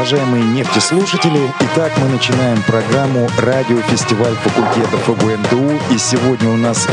[0.00, 5.94] Уважаемые нефтеслушатели, итак, мы начинаем программу «Радиофестиваль факультетов УГНТУ».
[5.94, 6.88] И сегодня у нас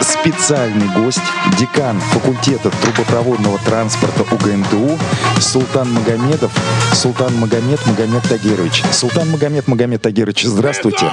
[0.00, 1.20] специальный гость,
[1.58, 4.98] декан факультета трубопроводного транспорта УГНТУ
[5.38, 6.50] Султан Магомедов.
[6.94, 8.82] Султан Магомед Магомед Тагирович.
[8.92, 11.12] Султан Магомед Магомед Тагирович, здравствуйте.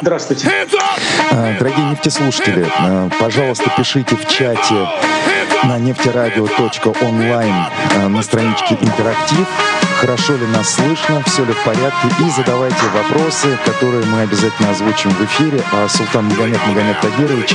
[0.00, 0.48] Здравствуйте.
[1.32, 4.88] А, дорогие нефтеслушатели, а, пожалуйста, пишите в чате
[5.64, 7.54] на нефтерадио.онлайн
[7.96, 9.48] а, на страничке «Интерактив»
[9.98, 15.10] хорошо ли нас слышно, все ли в порядке, и задавайте вопросы, которые мы обязательно озвучим
[15.10, 17.54] в эфире, а Султан Магомед Магомед Тагирович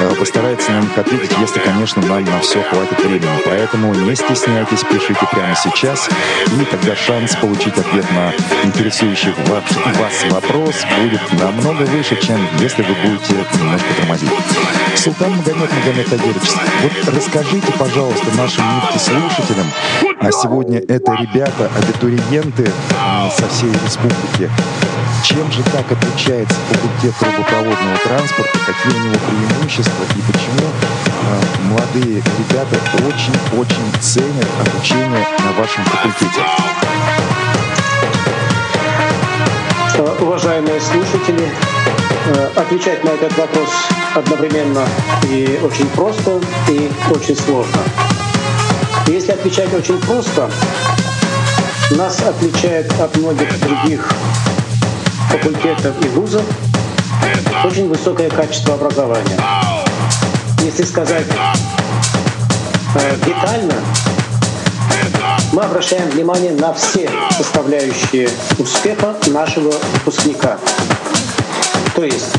[0.00, 3.40] э, постарается на них ответить, если, конечно, нам на все хватит времени.
[3.44, 6.08] Поэтому не стесняйтесь, пишите прямо сейчас,
[6.46, 8.32] и тогда шанс получить ответ на
[8.64, 14.30] интересующий вас вопрос будет намного выше, чем если вы будете немножко тормозить.
[14.96, 16.50] Султан Магомед Магомед Тагирович,
[16.82, 19.66] вот расскажите, пожалуйста, нашим нефтеслушателям,
[20.20, 24.50] а сегодня это ребята, абитуриенты э, со всей республики.
[25.24, 32.22] Чем же так отличается факультет трубопроводного транспорта, какие у него преимущества и почему э, молодые
[32.38, 36.40] ребята очень-очень ценят обучение на вашем факультете?
[39.98, 41.48] Э, уважаемые слушатели,
[42.56, 43.68] отвечать на этот вопрос
[44.14, 44.84] одновременно
[45.30, 47.80] и очень просто, и очень сложно.
[49.06, 50.50] Если отвечать очень просто,
[51.92, 54.08] нас отличает от многих других
[55.30, 56.44] факультетов и вузов
[57.64, 59.38] очень высокое качество образования.
[60.64, 61.26] Если сказать
[62.94, 63.74] э, детально,
[65.52, 68.28] мы обращаем внимание на все составляющие
[68.58, 70.58] успеха нашего выпускника.
[71.94, 72.32] То есть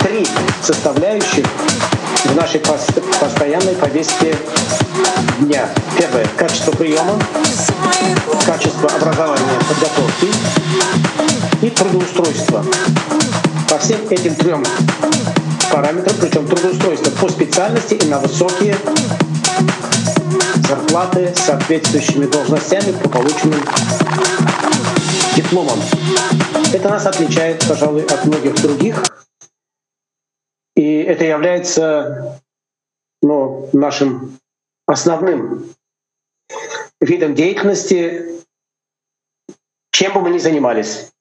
[0.00, 0.26] три
[0.62, 1.46] составляющих
[2.28, 2.60] в нашей
[3.20, 4.36] постоянной повестке
[5.40, 5.68] дня.
[5.98, 7.18] Первое— качество приема,
[8.44, 10.28] качество образования, подготовки
[11.62, 12.64] и трудоустройство.
[13.68, 14.64] По всем этим трем
[15.70, 18.76] параметрам, причем трудоустройство по специальности и на высокие
[20.68, 23.60] зарплаты с соответствующими должностями по полученным
[25.34, 25.78] дипломам.
[26.72, 29.02] Это нас отличает, пожалуй, от многих других
[30.76, 32.42] и это является
[33.22, 34.38] ну, нашим
[34.86, 35.74] основным
[37.00, 38.44] видом деятельности,
[39.90, 41.12] чем бы мы ни занимались.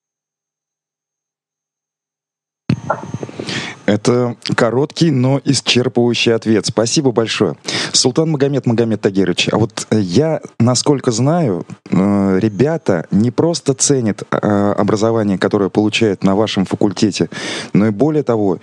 [3.86, 6.66] Это короткий, но исчерпывающий ответ.
[6.66, 7.56] Спасибо большое.
[7.92, 14.24] Султан Магомед Магомед Тагирович, а вот э, я, насколько знаю, э, ребята не просто ценят
[14.32, 17.30] э, образование, которое получают на вашем факультете,
[17.74, 18.60] но и более того,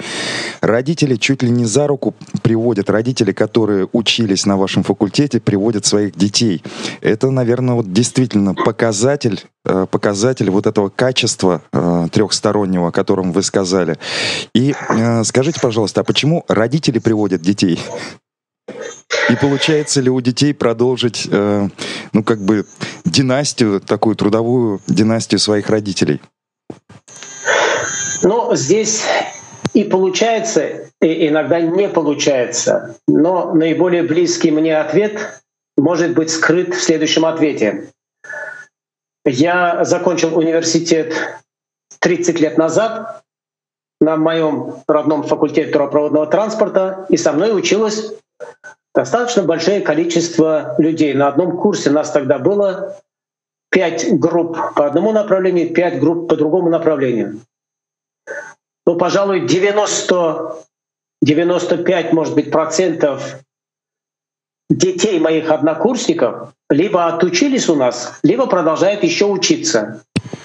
[0.61, 6.17] родители чуть ли не за руку приводят, родители, которые учились на вашем факультете, приводят своих
[6.17, 6.63] детей.
[7.01, 9.45] Это, наверное, вот действительно показатель
[9.91, 13.97] показатель вот этого качества э, трехстороннего, о котором вы сказали.
[14.55, 17.79] И э, скажите, пожалуйста, а почему родители приводят детей?
[19.31, 21.69] И получается ли у детей продолжить, э,
[22.13, 22.67] ну, как бы,
[23.05, 26.21] династию, такую трудовую династию своих родителей?
[28.23, 29.03] Ну, здесь
[29.75, 32.97] и получается, и иногда не получается.
[33.09, 35.43] Но наиболее близкий мне ответ
[35.77, 37.89] может быть скрыт в следующем ответе.
[39.25, 41.15] Я закончил университет
[42.01, 43.23] 30 лет назад
[44.03, 48.13] на моем родном факультете трубопроводного транспорта, и со мной училось
[48.95, 51.15] достаточно большое количество людей.
[51.15, 52.97] На одном курсе нас тогда было
[53.71, 57.41] пять групп по одному направлению, пять групп по другому направлению.
[58.85, 60.57] Ну, пожалуй, 90,
[61.23, 63.39] 95, может быть, процентов
[64.69, 70.03] детей моих однокурсников либо отучились у нас, либо продолжают еще учиться.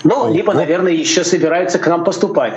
[0.07, 2.53] Ну, либо, наверное, еще собираются к нам поступать.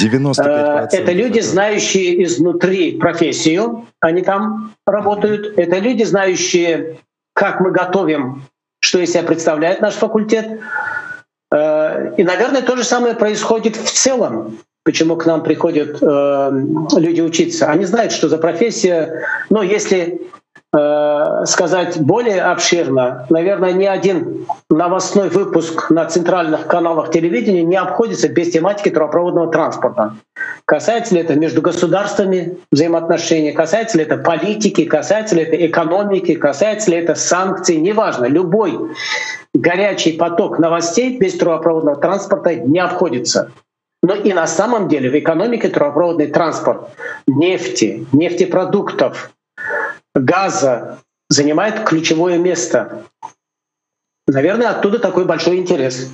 [0.00, 0.40] 95%.
[0.40, 5.58] Э, это люди, знающие изнутри профессию, они там работают.
[5.58, 6.96] Это люди, знающие,
[7.34, 8.44] как мы готовим,
[8.80, 10.60] что из себя представляет наш факультет.
[11.52, 14.58] Э, и, наверное, то же самое происходит в целом.
[14.82, 16.50] Почему к нам приходят э,
[16.96, 17.66] люди учиться?
[17.66, 19.26] Они знают, что за профессия.
[19.50, 20.22] Но если
[21.46, 28.50] сказать более обширно, наверное, ни один новостной выпуск на центральных каналах телевидения не обходится без
[28.50, 30.14] тематики трубопроводного транспорта.
[30.64, 36.90] Касается ли это между государствами взаимоотношений, касается ли это политики, касается ли это экономики, касается
[36.90, 38.24] ли это санкций, неважно.
[38.24, 38.76] Любой
[39.54, 43.52] горячий поток новостей без трубопроводного транспорта не обходится.
[44.02, 46.90] Но и на самом деле в экономике трубопроводный транспорт
[47.26, 49.30] нефти, нефтепродуктов,
[50.14, 53.04] газа занимает ключевое место.
[54.26, 56.10] Наверное, оттуда такой большой интерес.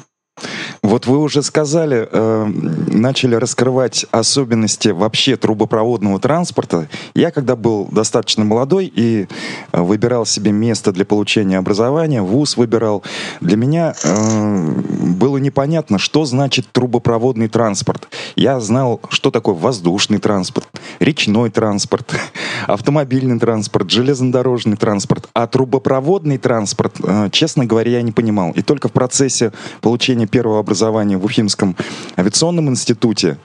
[0.91, 2.45] Вот вы уже сказали, э,
[2.89, 6.89] начали раскрывать особенности вообще трубопроводного транспорта.
[7.15, 9.29] Я, когда был достаточно молодой и
[9.71, 13.05] э, выбирал себе место для получения образования, вуз выбирал,
[13.41, 14.71] для меня э,
[15.17, 18.09] было непонятно, что значит трубопроводный транспорт.
[18.35, 20.67] Я знал, что такое воздушный транспорт,
[20.99, 22.13] речной транспорт,
[22.67, 25.29] автомобильный транспорт, железнодорожный транспорт.
[25.35, 28.51] А трубопроводный транспорт, э, честно говоря, я не понимал.
[28.57, 29.53] И только в процессе
[29.83, 31.77] получения первого образования образования в Уфимском
[32.17, 33.37] авиационном институте,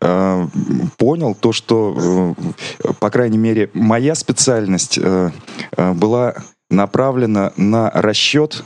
[0.00, 0.46] э,
[0.96, 2.34] понял то, что,
[2.84, 5.30] э, по крайней мере, моя специальность э,
[5.76, 6.34] была
[6.70, 8.64] направлена на расчет,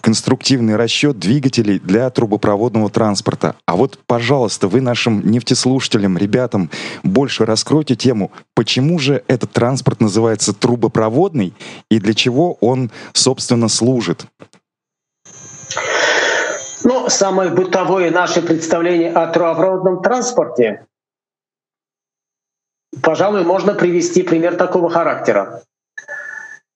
[0.00, 3.56] конструктивный расчет двигателей для трубопроводного транспорта.
[3.66, 6.70] А вот, пожалуйста, вы нашим нефтеслушателям, ребятам,
[7.02, 11.52] больше раскройте тему, почему же этот транспорт называется трубопроводный
[11.90, 14.26] и для чего он, собственно, служит.
[17.08, 20.86] Самое бытовое наше представление о трубопроводном транспорте,
[23.02, 25.62] пожалуй, можно привести пример такого характера.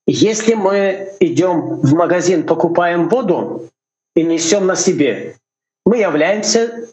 [0.06, 3.71] Если мы идем в магазин, покупаем воду
[4.15, 5.37] и несем на себе,
[5.85, 6.88] мы являемся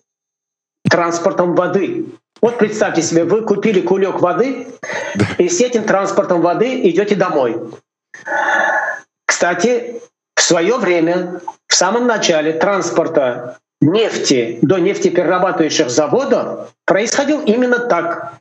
[0.89, 2.05] транспортом воды.
[2.41, 4.67] Вот представьте себе, вы купили кулек воды
[5.37, 7.71] и с этим транспортом воды идете домой.
[9.25, 10.01] Кстати,
[10.47, 18.35] свое время в самом начале транспорта нефти до нефтеперерабатывающих заводов происходил именно так.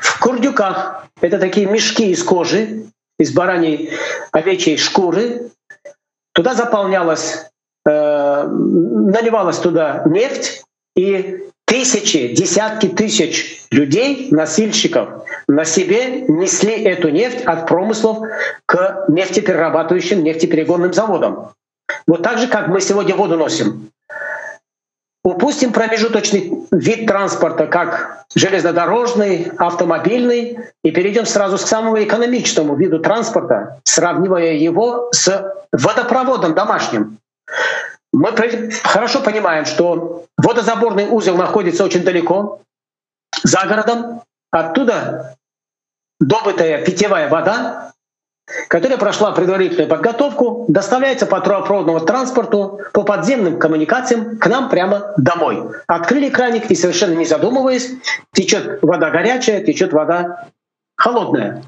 [0.00, 2.86] В курдюках это такие мешки из кожи,
[3.18, 3.92] из бараньей
[4.32, 5.50] овечьей шкуры.
[6.32, 7.46] Туда заполнялась,
[7.86, 10.64] э, наливалась туда нефть,
[10.96, 18.26] и тысячи, десятки тысяч людей, носильщиков, на себе несли эту нефть от промыслов
[18.66, 21.52] к нефтеперерабатывающим, нефтеперегонным заводам.
[22.06, 23.90] Вот так же, как мы сегодня воду носим.
[25.22, 33.80] Упустим промежуточный вид транспорта, как железнодорожный, автомобильный, и перейдем сразу к самому экономичному виду транспорта,
[33.84, 37.18] сравнивая его с водопроводом домашним.
[38.12, 38.32] Мы
[38.82, 42.62] хорошо понимаем, что водозаборный узел находится очень далеко,
[43.42, 44.22] за городом.
[44.50, 45.36] Оттуда
[46.20, 47.92] добытая питьевая вода
[48.68, 55.62] которая прошла предварительную подготовку, доставляется по трубопроводному транспорту, по подземным коммуникациям к нам прямо домой.
[55.86, 57.90] Открыли краник и совершенно не задумываясь,
[58.32, 60.48] течет вода горячая, течет вода
[60.96, 61.62] холодная.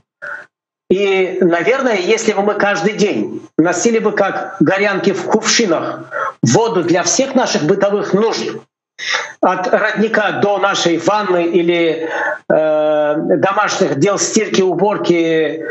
[0.91, 6.11] И, наверное, если бы мы каждый день носили бы как горянки в кувшинах
[6.43, 8.57] воду для всех наших бытовых нужд,
[9.41, 12.11] от родника до нашей ванны или
[12.49, 15.65] э, домашних дел стирки, уборки,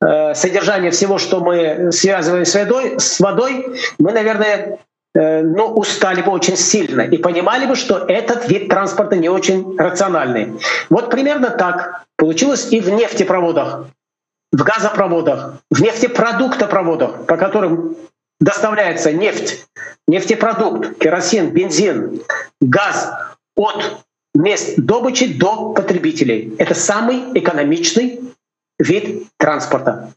[0.00, 3.66] э, содержания всего, что мы связываем с водой, с водой
[4.00, 4.78] мы, наверное,
[5.14, 9.76] э, ну, устали бы очень сильно и понимали бы, что этот вид транспорта не очень
[9.78, 10.54] рациональный.
[10.90, 13.86] Вот примерно так получилось и в нефтепроводах,
[14.52, 17.96] в газопроводах, в нефтепродуктопроводах, по которым
[18.38, 19.66] доставляется нефть,
[20.06, 22.22] нефтепродукт, керосин, бензин,
[22.60, 23.12] газ
[23.56, 24.04] от
[24.34, 26.54] мест добычи до потребителей.
[26.58, 28.20] Это самый экономичный
[28.78, 30.12] вид транспорта.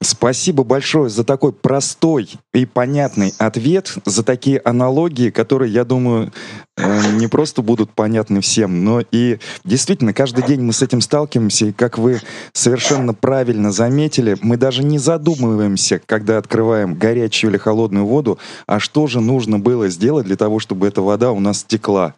[0.00, 6.32] Спасибо большое за такой простой и понятный ответ, за такие аналогии, которые, я думаю,
[6.78, 11.72] не просто будут понятны всем, но и действительно каждый день мы с этим сталкиваемся, и
[11.72, 12.20] как вы
[12.54, 19.06] совершенно правильно заметили, мы даже не задумываемся, когда открываем горячую или холодную воду, а что
[19.06, 22.14] же нужно было сделать для того, чтобы эта вода у нас текла.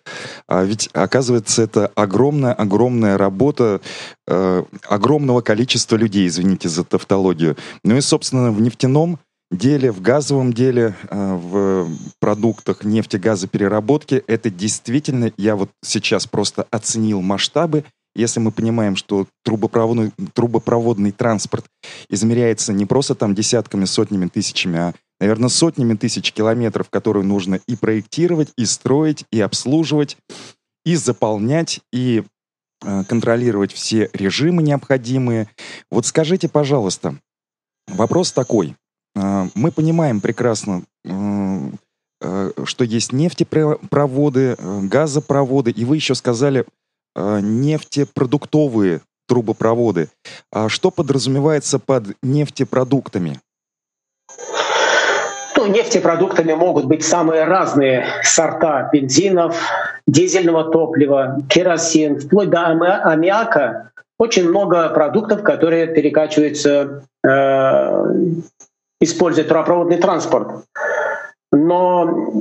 [0.46, 3.80] А ведь, оказывается, это огромная-огромная работа
[4.26, 7.56] э, огромного количества людей, извините за тавтологию.
[7.82, 9.18] Ну и, собственно, в нефтяном
[9.50, 17.20] деле, в газовом деле, э, в продуктах нефтегазопереработки, это действительно, я вот сейчас просто оценил
[17.20, 17.84] масштабы,
[18.16, 21.66] если мы понимаем, что трубопроводный, трубопроводный транспорт
[22.08, 27.74] измеряется не просто там десятками, сотнями, тысячами, а, наверное, сотнями тысяч километров, которые нужно и
[27.74, 30.16] проектировать, и строить, и обслуживать,
[30.84, 32.22] и заполнять, и
[32.84, 35.48] э, контролировать все режимы необходимые.
[35.90, 37.18] Вот скажите, пожалуйста,
[37.88, 38.76] Вопрос такой.
[39.16, 46.64] А, мы понимаем прекрасно, э, что есть нефтепроводы, э, газопроводы, и вы еще сказали
[47.16, 50.08] э, нефтепродуктовые трубопроводы.
[50.52, 53.40] А что подразумевается под нефтепродуктами?
[55.56, 59.56] Ну, нефтепродуктами могут быть самые разные сорта бензинов,
[60.06, 63.92] дизельного топлива, керосин, вплоть до аммиака.
[64.18, 68.04] Очень много продуктов, которые перекачиваются Э,
[69.04, 70.64] используя трубопроводный транспорт.
[71.52, 72.32] Но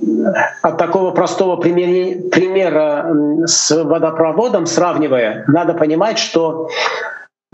[0.64, 3.16] от такого простого примера
[3.46, 6.70] с водопроводом сравнивая, надо понимать, что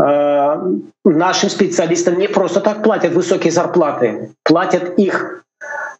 [0.01, 0.55] э,
[1.03, 5.43] нашим специалистам не просто так платят высокие зарплаты, платят их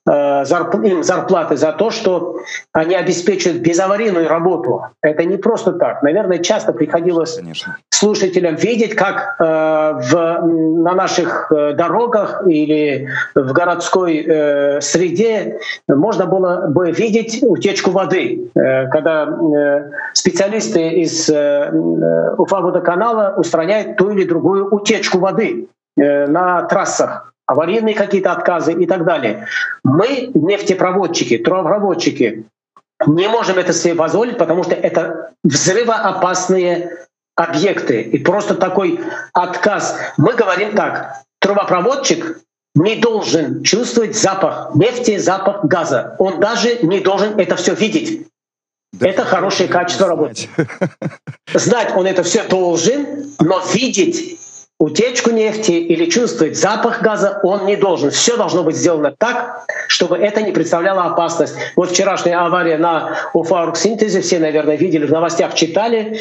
[0.10, 2.39] им зарплаты за то, что
[2.74, 4.86] они обеспечивают безаварийную работу.
[5.01, 6.01] Это не просто так.
[6.04, 7.78] Наверное, часто приходилось Конечно.
[7.89, 10.42] слушателям видеть, как э, в,
[10.84, 18.50] на наших э, дорогах или в городской э, среде можно было бы видеть утечку воды,
[18.56, 21.72] э, когда э, специалисты из э,
[22.38, 29.06] Уфа-водоканала устраняют ту или другую утечку воды э, на трассах аварийные какие-то отказы и так
[29.06, 29.48] далее.
[29.84, 32.46] Мы, нефтепроводчики, трубопроводчики,
[33.08, 38.01] не можем это себе позволить, потому что это взрывоопасные объекты.
[38.01, 39.00] И просто такой
[39.34, 39.98] отказ.
[40.18, 42.39] Мы говорим так, трубопроводчик
[42.75, 46.15] не должен чувствовать запах нефти, запах газа.
[46.20, 48.27] Он даже не должен это все видеть.
[48.94, 50.50] Да это хорошее качество работы.
[51.53, 54.39] Знать он это все должен, но видеть
[54.79, 58.12] утечку нефти или чувствовать запах газа он не должен.
[58.12, 61.55] Все должно быть сделано так, чтобы это не представляло опасность.
[61.75, 66.19] Вот вчерашняя авария на Уфаург-синтезе, все, наверное, видели, в новостях читали.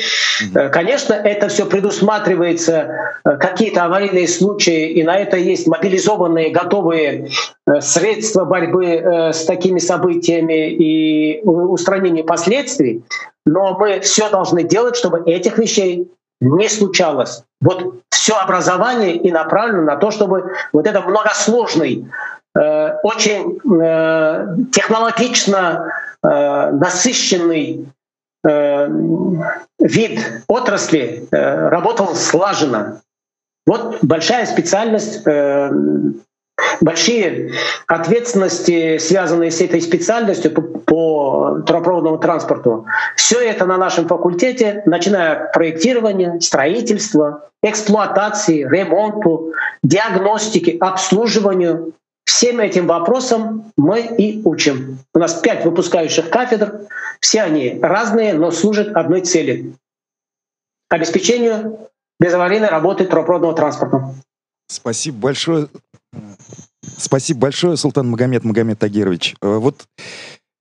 [0.54, 7.28] Э, конечно, это все предусматривается, э, какие-то аварийные случаи, и на это есть мобилизованные, готовые
[7.66, 13.04] э, средства борьбы с такими событиями и устранения последствий.
[13.46, 16.08] Но мы все должны делать, чтобы этих вещей
[16.40, 17.42] не случалось.
[17.60, 22.06] Вот все образование и направлено на то, чтобы вот это многосложный,
[22.54, 25.90] э, очень э, технологично
[26.22, 27.88] э, насыщенный
[28.46, 28.88] э,
[29.78, 33.00] вид отрасли э, работал слаженно.
[33.66, 35.70] Вот большая специальность э,
[36.80, 37.52] большие
[37.86, 42.86] ответственности, связанные с этой специальностью по, по трубопроводному транспорту.
[43.16, 51.92] Все это на нашем факультете, начиная от проектирования, строительства, эксплуатации, ремонту, диагностики, обслуживанию.
[52.24, 54.98] Всем этим вопросам мы и учим.
[55.14, 56.82] У нас пять выпускающих кафедр,
[57.20, 59.72] все они разные, но служат одной цели—
[60.90, 61.88] обеспечению
[62.20, 64.14] безаварийной работы трубопроводного транспорта.
[64.68, 65.68] Спасибо большое
[66.96, 69.36] Спасибо большое, Султан Магомед Магомед Тагирович.
[69.40, 69.86] Э, вот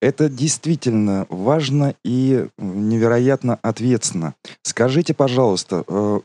[0.01, 4.35] это действительно важно и невероятно ответственно.
[4.61, 6.19] Скажите, пожалуйста, э,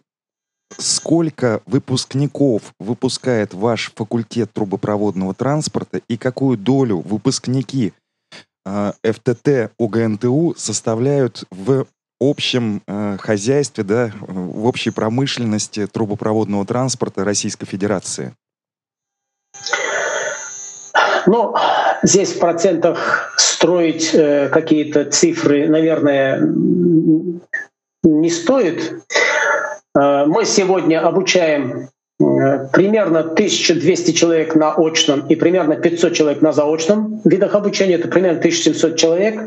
[0.77, 7.95] сколько выпускников выпускает ваш факультет трубопроводного транспорта и какую долю выпускники
[8.67, 11.87] э, ФТТ УГНТУ составляют в
[12.21, 12.83] общем
[13.19, 18.33] хозяйстве, да, в общей промышленности трубопроводного транспорта Российской Федерации?
[21.27, 21.55] Ну,
[22.03, 26.41] здесь в процентах строить э, какие-то цифры, наверное,
[28.03, 28.95] не стоит.
[29.99, 31.89] Э, мы сегодня обучаем
[32.21, 37.95] э, примерно 1200 человек на очном и примерно 500 человек на заочном видах обучения.
[37.95, 39.41] Это примерно 1700 человек.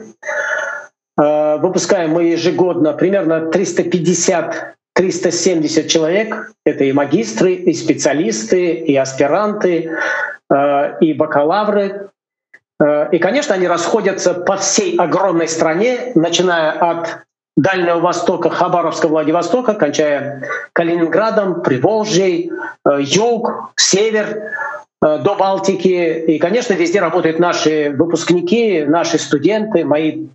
[1.19, 6.53] Э, выпускаем мы ежегодно примерно 350 370 человек.
[6.65, 9.91] Это и магистры, и специалисты, и аспиранты,
[11.01, 12.09] и бакалавры.
[12.81, 17.19] Э, и, конечно, они расходятся по всей огромной стране, начиная от
[17.57, 22.51] Дальнего Востока, Хабаровска, Владивостока, кончая Калининградом, Приволжьей,
[22.85, 24.51] э, юг, север,
[25.01, 26.23] до Балтики.
[26.27, 30.25] И, конечно, везде работают наши выпускники, наши студенты, мои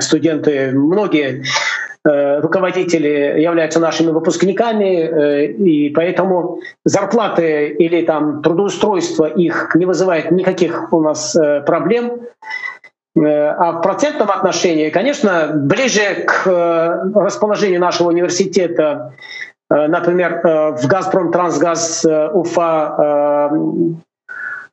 [0.00, 1.44] студенты, многие
[1.86, 1.95] Э,
[2.40, 10.92] руководители являются нашими выпускниками, э, и поэтому зарплаты или там трудоустройство их не вызывает никаких
[10.92, 12.20] у нас э, проблем.
[13.18, 16.46] А в процентном отношении, конечно, ближе к
[17.14, 19.14] расположению нашего университета,
[19.70, 23.50] например, в «Газпром Трансгаз Уфа»,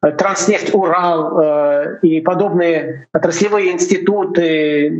[0.02, 4.92] Транснефть Урал и подобные отраслевые институты,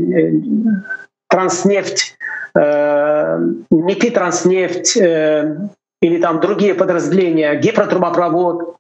[1.34, 2.16] Транснефть
[2.56, 3.40] э,
[3.72, 5.58] НИКИ Транснефть э,
[6.00, 8.78] или там другие подразделения, гипротрубопровод,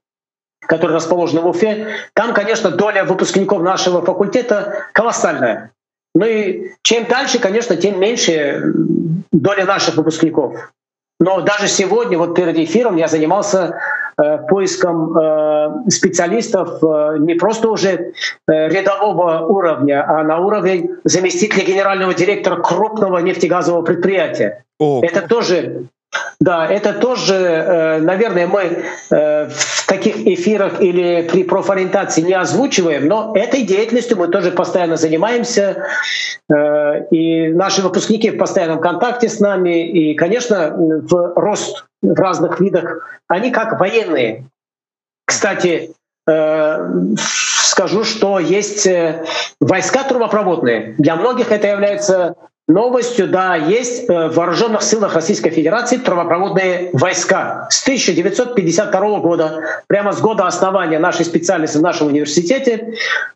[0.59, 5.71] который расположен в Уфе, там, конечно, доля выпускников нашего факультета колоссальная.
[6.13, 8.61] Ну и чем дальше, конечно, тем меньше
[9.31, 10.71] доля наших выпускников.
[11.23, 13.79] Но даже сегодня, вот перед эфиром, я занимался
[14.21, 18.11] э, поиском э, специалистов э, не просто уже э,
[18.67, 24.65] рядового уровня, а на уровень заместителя генерального директора крупного нефтегазового предприятия.
[24.79, 25.01] О.
[25.01, 25.85] Это тоже
[26.39, 33.07] да, это тоже, э, наверное, мы э, в таких эфирах или при профориентации не озвучиваем,
[33.07, 35.85] но этой деятельностью мы тоже постоянно занимаемся.
[36.53, 39.87] Э, и наши выпускники в постоянном контакте с нами.
[39.87, 44.45] И, конечно, в рост в разных видах, они как военные.
[45.25, 45.91] Кстати,
[46.25, 48.85] скажу, что есть
[49.61, 50.95] войска трубопроводные.
[50.97, 52.35] Для многих это является
[52.67, 57.67] Новостью, да, есть э, в вооруженных силах Российской Федерации трубопроводные войска.
[57.69, 62.95] С 1952 года, прямо с года основания нашей специальности в нашем университете,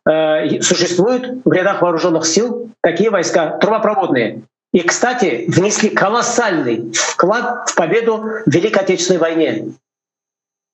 [0.09, 4.43] э, существуют в рядах вооруженных сил такие войска трубопроводные.
[4.71, 9.65] И, кстати, внесли колоссальный вклад в победу в Великой Отечественной войне.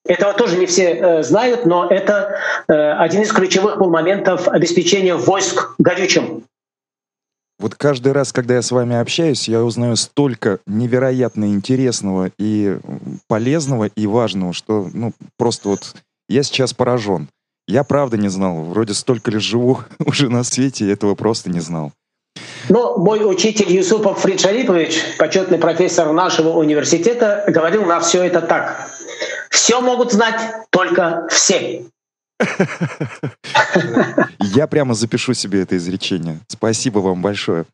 [0.06, 5.16] Этого тоже не все э, знают, но это э, один из ключевых был моментов обеспечения
[5.16, 6.44] войск горючим.
[7.64, 12.78] Вот каждый раз, когда я с вами общаюсь, я узнаю столько невероятно интересного и
[13.30, 15.96] полезного и важного, что ну просто вот
[16.28, 17.30] я сейчас поражен.
[17.66, 18.64] Я правда не знал.
[18.64, 21.94] Вроде столько лет живу уже на свете, этого просто не знал.
[22.68, 28.90] Ну, мой учитель Юсупов Фрид Шарипович, почетный профессор нашего университета, говорил на все это так.
[29.50, 31.86] Все могут знать только все.
[34.40, 36.40] Я прямо запишу себе это изречение.
[36.48, 37.66] Спасибо вам большое.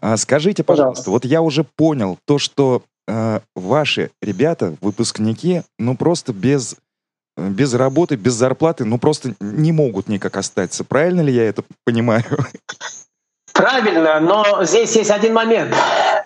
[0.00, 6.32] А, скажите, пожалуйста, вот я уже понял то, что э, ваши ребята, выпускники, ну просто
[6.32, 6.76] без
[7.36, 10.84] без работы, без зарплаты, ну просто не могут никак остаться.
[10.84, 12.22] Правильно ли я это понимаю?
[13.52, 15.74] Правильно, но здесь есть один момент.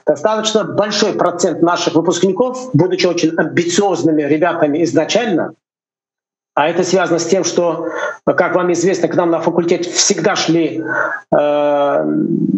[0.07, 5.55] Достаточно большой процент наших выпускников, будучи очень амбициозными ребятами изначально,
[6.59, 7.87] а это связано с тем, что,
[8.25, 12.05] как вам известно, к нам на факультет всегда шли э,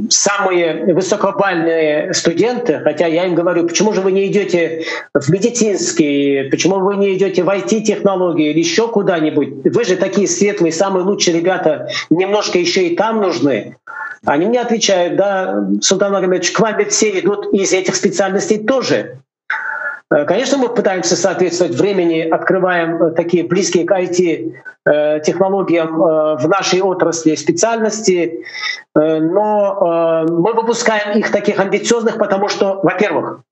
[0.09, 6.79] самые высокобальные студенты, хотя я им говорю, почему же вы не идете в медицинский, почему
[6.79, 9.67] вы не идете в IT-технологии или еще куда-нибудь?
[9.67, 13.77] Вы же такие светлые, самые лучшие ребята, немножко еще и там нужны.
[14.25, 19.19] Они мне отвечают, да, Султан Магомедович, к вам ведь все идут из этих специальностей тоже.
[20.13, 26.81] Э, конечно, мы пытаемся соответствовать времени, открываем э, такие близкие к IT-технологиям э, в нашей
[26.81, 28.45] отрасли специальности,
[28.93, 33.43] но мы выпускаем их таких амбициозных, потому что, во-первых,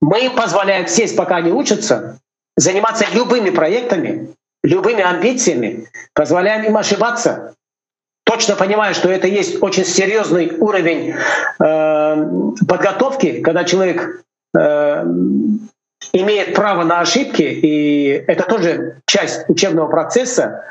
[0.00, 2.18] мы им позволяем сесть, пока они учатся,
[2.56, 4.30] заниматься любыми проектами,
[4.62, 7.56] любыми амбициями, позволяем им ошибаться,
[8.24, 11.14] точно понимая, что это есть очень серьезный уровень
[11.58, 14.27] подготовки, когда человек Э,
[16.12, 20.64] имеет право на ошибки, и это тоже часть учебного процесса.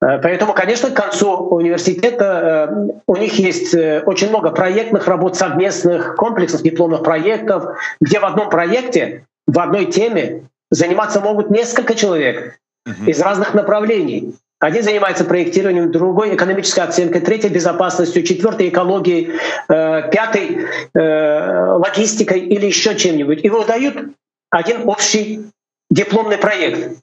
[0.00, 6.16] Э, поэтому, конечно, к концу университета э, у них есть очень много проектных работ, совместных,
[6.16, 12.58] комплексных дипломных проектов, где в одном проекте, в одной теме заниматься могут несколько человек
[13.06, 14.34] из разных направлений.
[14.60, 22.66] Один занимается проектированием, другой— экономической оценкой, третий— безопасностью, четвертый— экологией, э, пятый э,— логистикой или
[22.66, 23.44] еще чем-нибудь.
[23.44, 24.16] И выдают
[24.50, 25.46] один общий
[25.90, 26.98] дипломный проект.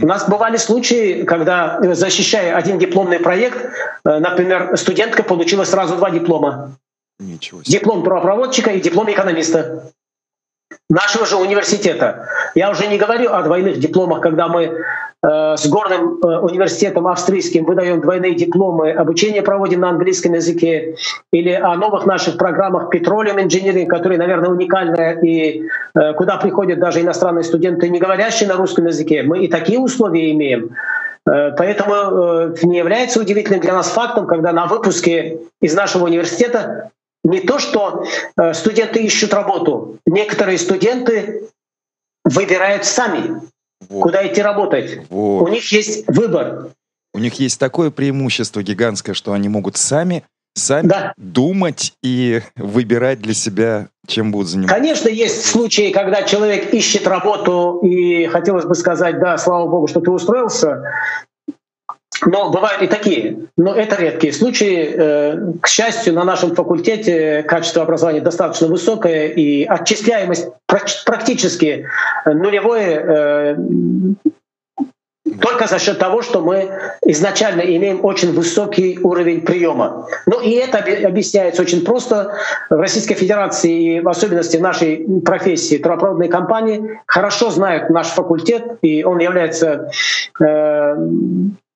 [0.00, 3.56] У нас бывали случаи, когда, защищая один дипломный проект,
[4.04, 6.76] э, например, студентка получила сразу два диплома.
[7.18, 7.78] Ничего себе.
[7.78, 9.90] Диплом правопроводчика и диплом экономиста
[10.88, 12.26] нашего же университета.
[12.54, 17.64] Я уже не говорю о двойных дипломах, когда мы э, с горным э, университетом австрийским
[17.64, 20.96] выдаем двойные дипломы, обучение проводим на английском языке,
[21.32, 25.62] или о новых наших программах Petroleum Engineering, которые, наверное, уникальные, и
[25.94, 29.22] э, куда приходят даже иностранные студенты, не говорящие на русском языке.
[29.22, 30.70] Мы и такие условия имеем.
[31.28, 36.90] Э, поэтому э, не является удивительным для нас фактом, когда на выпуске из нашего университета
[37.24, 38.04] не то, что
[38.36, 39.98] э, студенты ищут работу.
[40.06, 41.48] Некоторые студенты
[42.24, 43.40] выбирают сами,
[43.88, 44.02] вот.
[44.02, 45.00] куда идти работать.
[45.10, 45.42] Вот.
[45.42, 46.70] У них есть выбор.
[47.14, 51.12] У них есть такое преимущество гигантское, что они могут сами сами да.
[51.16, 54.74] думать и выбирать для себя, чем будут заниматься.
[54.74, 60.00] Конечно, есть случаи, когда человек ищет работу, и хотелось бы сказать, да, слава богу, что
[60.00, 60.82] ты устроился,
[62.26, 64.94] но бывают и такие, но это редкие случаи.
[64.94, 71.86] Э, к счастью, на нашем факультете качество образования достаточно высокое, и отчисляемость практически
[72.24, 73.56] нулевое э,
[75.40, 76.70] только за счет того, что мы
[77.04, 80.06] изначально имеем очень высокий уровень приема.
[80.26, 82.34] Ну и это объясняется очень просто.
[82.70, 89.04] В Российской Федерации и в особенности нашей профессии трубопроводные компании хорошо знают наш факультет, и
[89.04, 89.90] он является
[90.40, 90.94] э,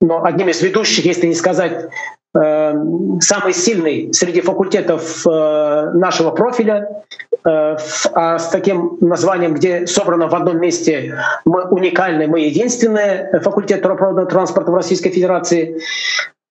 [0.01, 1.89] ну, одним из ведущих, если не сказать
[2.35, 2.75] э,
[3.21, 7.05] самый сильный среди факультетов э, нашего профиля.
[7.45, 7.77] Э,
[8.15, 14.29] а с таким названием, где собрано в одном месте мы уникальные, мы единственные факультет трубопроводного
[14.29, 15.81] транспорта в Российской Федерации.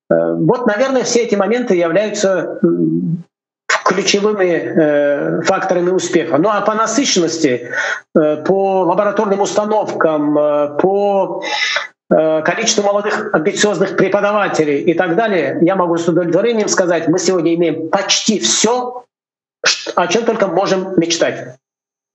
[0.09, 2.59] Э, вот, наверное, все эти моменты являются
[3.93, 6.37] ключевыми э, факторами успеха.
[6.37, 7.69] Ну а по насыщенности,
[8.15, 11.43] э, по лабораторным установкам, э, по
[12.09, 17.53] э, количеству молодых амбициозных преподавателей и так далее, я могу с удовлетворением сказать, мы сегодня
[17.55, 19.03] имеем почти все,
[19.95, 21.57] о чем только можем мечтать.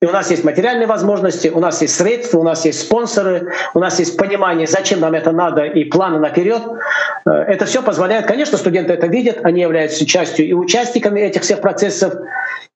[0.02, 3.80] И у нас есть материальные возможности, у нас есть средства, у нас есть спонсоры, у
[3.80, 6.62] нас есть понимание, зачем нам это надо, и планы наперед.
[7.24, 11.62] Э, это все позволяет, конечно, студенты это видят, они являются частью и участниками этих всех
[11.62, 12.14] процессов.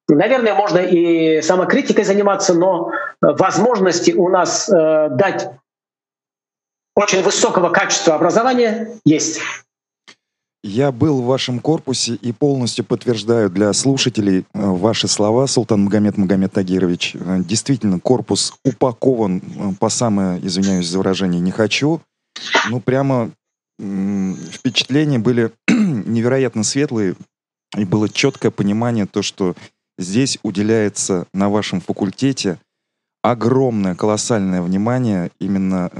[0.09, 5.51] Наверное, можно и самокритикой заниматься, но возможности у нас э, дать
[6.97, 9.41] очень высокого качества образования есть.
[10.63, 16.19] Я был в вашем корпусе и полностью подтверждаю для слушателей э, ваши слова, Султан Магомед
[16.19, 17.15] Магомед Тагирович.
[17.15, 22.03] Э, действительно, корпус упакован э, по самое, извиняюсь за выражение, не хочу.
[22.69, 23.31] Ну, прямо
[23.79, 27.15] впечатления были невероятно светлые,
[27.75, 29.55] и было четкое понимание то, что
[29.97, 32.59] здесь уделяется на вашем факультете
[33.23, 35.91] огромное, колоссальное внимание именно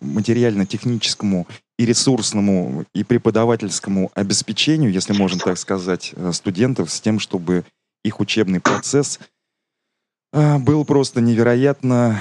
[0.00, 1.46] материально-техническому
[1.80, 7.64] и ресурсному, и преподавательскому обеспечению, если можно так сказать, э, студентов с тем, чтобы
[8.04, 9.18] их учебный процесс
[10.34, 12.20] э, был просто невероятно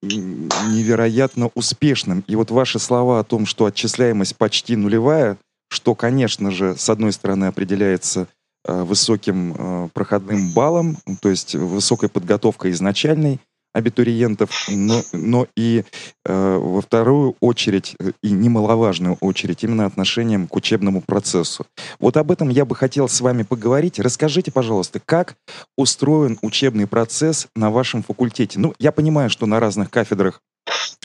[0.00, 2.24] невероятно успешным.
[2.26, 5.36] И вот ваши слова о том, что отчисляемость почти нулевая,
[5.68, 8.26] что, конечно же, с одной стороны определяется
[8.66, 13.38] э, высоким проходным баллом, то есть высокой подготовкой изначальной,
[13.74, 15.84] абитуриентов, но, но и
[16.24, 21.66] э, во вторую очередь, и немаловажную очередь, именно отношением к учебному процессу.
[21.98, 23.98] Вот об этом я бы хотел с вами поговорить.
[23.98, 25.36] Расскажите, пожалуйста, как
[25.76, 28.58] устроен учебный процесс на вашем факультете?
[28.60, 30.40] Ну, я понимаю, что на разных кафедрах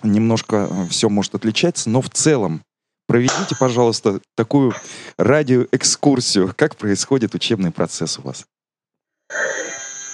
[0.03, 2.61] немножко э, все может отличаться, но в целом
[3.07, 4.73] проведите, пожалуйста, такую
[5.17, 8.45] радиоэкскурсию, как происходит учебный процесс у вас.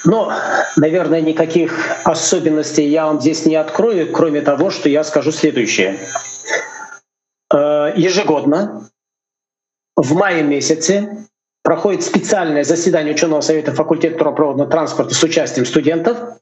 [0.05, 0.31] Но,
[0.77, 5.99] наверное, никаких особенностей я вам здесь не открою, кроме того, что я скажу следующее.
[7.51, 8.89] Э, ежегодно
[9.95, 11.27] в мае месяце
[11.63, 16.37] проходит специальное заседание ученого совета факультета трубопроводного транспорта с участием студентов,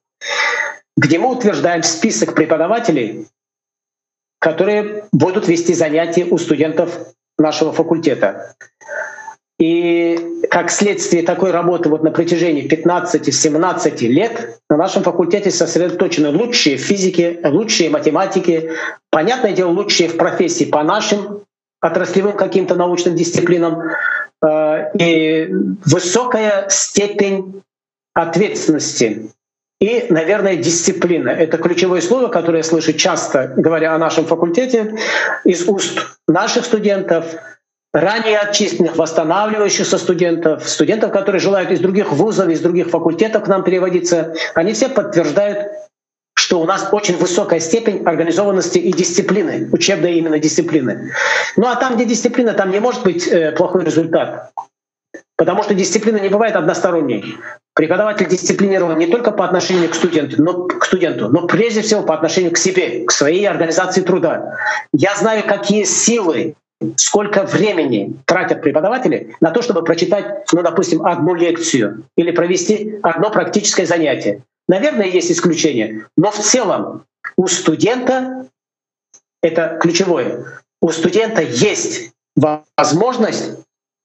[0.98, 3.28] где мы утверждаем список преподавателей,
[4.40, 8.56] которые будут вести занятия у студентов нашего факультета.
[9.60, 16.78] И как следствие такой работы вот на протяжении 15-17 лет на нашем факультете сосредоточены лучшие
[16.78, 18.72] физики, лучшие математики,
[19.12, 21.44] понятное дело, лучшие в профессии по нашим
[21.82, 23.84] отраслевым каким-то научным дисциплинам
[24.42, 25.50] э, и
[25.86, 27.62] высокая степень
[28.14, 29.32] ответственности
[29.80, 31.30] и, наверное, дисциплина.
[31.30, 34.96] Это ключевое слово, которое я слышу часто, говоря о нашем факультете,
[35.44, 37.26] из уст наших студентов—
[37.94, 43.64] ранее отчисленных, восстанавливающихся студентов, студентов, которые желают из других вузов, из других факультетов к нам
[43.64, 45.72] переводиться, они все подтверждают,
[46.34, 51.12] что у нас очень высокая степень организованности и дисциплины, учебной именно дисциплины.
[51.56, 54.52] Ну а там, где дисциплина, там не может быть э, плохой результат.
[55.36, 57.38] Потому что дисциплина не бывает односторонней.
[57.76, 62.14] Преподаватель дисциплинирован не только по отношению к студенту, но, к студенту, но прежде всего по
[62.14, 64.58] отношению к себе, к своей организации труда.
[64.94, 66.56] Я знаю, какие силы
[66.98, 73.30] сколько времени тратят преподаватели на то, чтобы прочитать, ну, допустим, одну лекцию или провести одно
[73.30, 74.44] практическое занятие.
[74.68, 77.04] Наверное, есть исключения, но в целом
[77.36, 78.48] у студента,
[79.42, 83.60] это ключевое, у студента есть возможность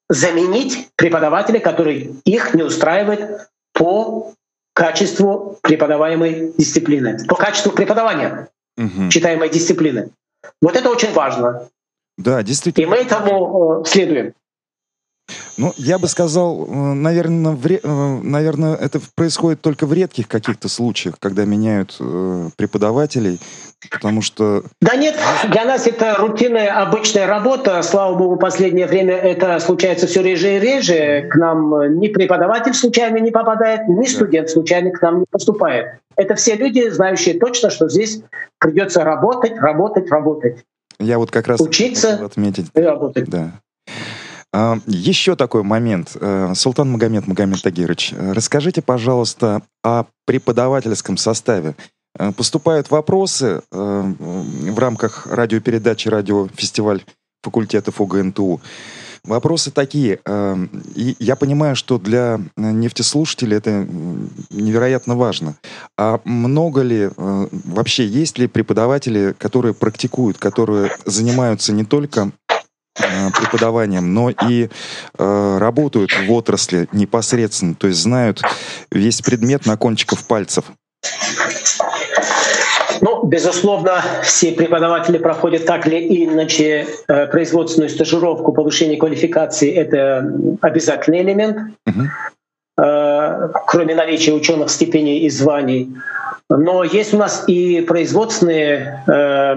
[0.09, 4.33] заменить преподавателя, который их не устраивает по
[4.75, 9.11] качеству преподаваемой дисциплины, по качеству преподавания угу.
[9.11, 10.11] читаемой дисциплины.
[10.63, 11.69] Вот это очень важно.
[12.19, 12.85] Да, действительно.
[12.85, 14.35] И мы этому э, следуем.
[15.57, 17.79] Ну, я бы сказал, э, наверное, в, э,
[18.23, 23.41] наверное, это происходит только в редких каких-то случаях, когда меняют э, преподавателей,
[23.91, 24.63] потому что...
[24.81, 25.17] Да нет,
[25.49, 27.83] для нас это рутинная, обычная работа.
[27.83, 31.29] Слава богу, в последнее время это случается все реже и реже.
[31.31, 36.01] К нам ни преподаватель случайно не попадает, ни студент случайно к нам не поступает.
[36.17, 38.23] Это все люди, знающие точно, что здесь
[38.59, 40.65] придется работать, работать, работать.
[41.01, 42.67] Я вот как раз учиться отметить.
[42.75, 43.29] и работать.
[43.29, 43.61] Да.
[44.53, 46.17] А, еще такой момент.
[46.21, 51.75] Э, Султан Магомед Магомед Тагирович, расскажите, пожалуйста, о преподавательском составе.
[52.19, 57.05] Э, поступают вопросы э, в рамках радиопередачи «Радиофестиваль
[57.43, 58.61] факультетов УГНТУ».
[59.25, 60.21] Вопросы такие.
[60.25, 63.87] Эм, и я понимаю, что для нефтеслушателей это
[64.51, 65.57] невероятно важно.
[65.97, 72.31] А много ли, э, вообще есть ли преподаватели, которые практикуют, которые занимаются не только
[72.99, 74.69] э, преподаванием, но и
[75.19, 78.43] э, работают в отрасли непосредственно, то есть знают
[78.91, 80.65] весь предмет на кончиках пальцев.
[83.01, 91.23] Ну, безусловно, все преподаватели проходят так или иначе э, производственную стажировку, повышение квалификации— это обязательный
[91.23, 93.53] элемент, uh-huh.
[93.67, 95.95] кроме наличия ученых степеней и званий.
[96.49, 99.57] Но есть у нас и производственные э,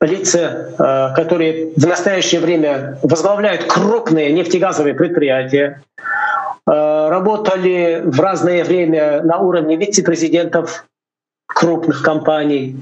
[0.00, 5.82] лица, которые в настоящее время возглавляют крупные нефтегазовые предприятия,
[6.64, 10.86] работали в разное время на уровне вице-президентов
[11.54, 12.76] крупных компаний.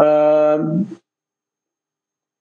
[0.00, 0.58] Э,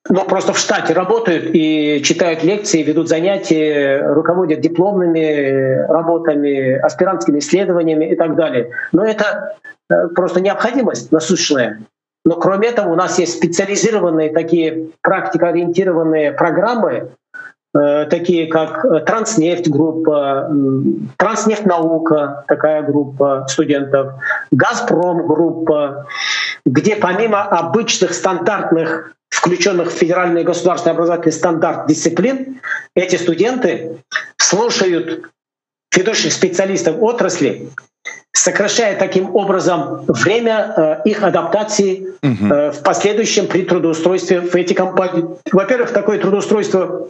[0.09, 8.05] но просто в штате работают и читают лекции, ведут занятия, руководят дипломными работами, аспирантскими исследованиями
[8.05, 8.71] и так далее.
[8.91, 9.57] Но это
[9.89, 11.79] э, просто необходимость насущная.
[12.25, 17.11] Но кроме этого у нас есть специализированные такие практикоориентированные программы,
[17.73, 20.49] такие как э, Транснефть группа,
[21.17, 24.13] Транснефть наука, такая группа студентов,
[24.51, 26.05] Газпром группа,
[26.65, 32.61] где помимо обычных стандартных включенных в федеральный государственный образовательный стандарт дисциплин,
[32.95, 33.97] эти студенты
[34.37, 35.31] слушают
[35.95, 37.69] ведущих специалистов отрасли,
[38.31, 42.53] сокращая таким образом время э, их адаптации угу.
[42.53, 45.25] э, в последующем при трудоустройстве в эти компании.
[45.51, 47.09] Во-первых, такое трудоустройство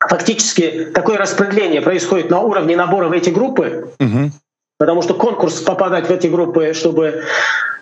[0.00, 4.30] фактически такое распределение происходит на уровне набора в эти группы, угу.
[4.78, 7.22] потому что конкурс попадать в эти группы, чтобы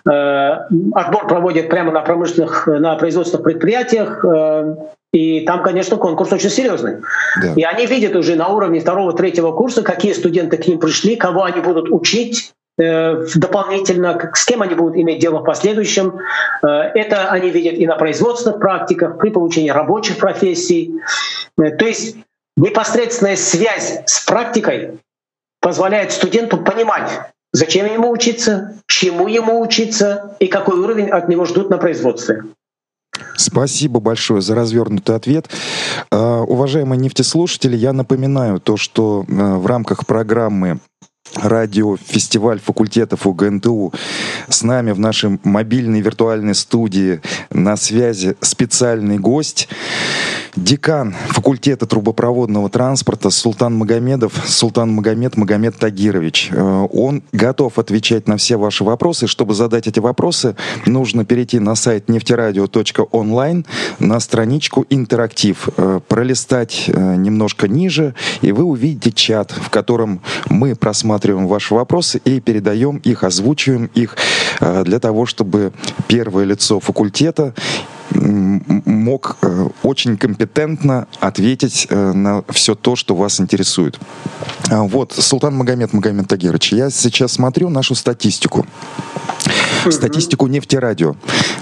[0.09, 0.49] э,
[0.93, 4.75] отбор проводят прямо на промышленных, на производственных предприятиях, э,
[5.13, 6.97] и там, конечно, конкурс очень серьезный.
[7.41, 7.53] Да.
[7.55, 11.43] И они видят уже на уровне второго, третьего курса, какие студенты к ним пришли, кого
[11.43, 16.19] они будут учить, дополнительно, с кем они будут иметь дело в последующем.
[16.61, 20.95] Э, это они видят и на производственных практиках, при получении рабочих профессий.
[21.57, 22.17] Э, то есть
[22.57, 24.99] непосредственная связь с практикой
[25.61, 27.09] позволяет студенту понимать,
[27.53, 32.43] зачем ему учиться, чему ему учиться и какой уровень от него ждут на производстве.
[33.37, 35.47] Спасибо большое за развернутый ответ.
[36.11, 40.79] Уважаемые нефтеслушатели, я напоминаю то, что в рамках программы
[41.33, 43.93] радиофестиваль факультетов УГНТУ.
[44.47, 49.67] С нами в нашей мобильной виртуальной студии на связи специальный гость,
[50.55, 56.49] декан факультета трубопроводного транспорта Султан Магомедов, Султан Магомед Магомед Тагирович.
[56.51, 59.27] Э, он готов отвечать на все ваши вопросы.
[59.27, 63.65] Чтобы задать эти вопросы, нужно перейти на сайт нефтерадио.онлайн,
[63.99, 70.75] на страничку «Интерактив», э, пролистать э, немножко ниже, и вы увидите чат, в котором мы
[70.75, 74.17] просматриваем ваши вопросы и передаем их, озвучиваем их
[74.59, 75.73] для того, чтобы
[76.07, 77.53] первое лицо факультета
[78.15, 83.99] мог э, очень компетентно ответить э, на все то, что вас интересует.
[84.69, 88.65] А, вот, Султан Магомед Магомед Тагирович, я сейчас смотрю нашу статистику.
[89.89, 91.15] Статистику нефтерадио.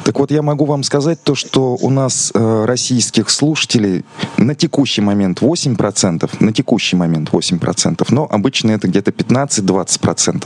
[0.05, 4.05] Так вот, я могу вам сказать то, что у нас э, российских слушателей
[4.37, 10.45] на текущий момент 8%, на текущий момент 8%, но обычно это где-то 15-20%.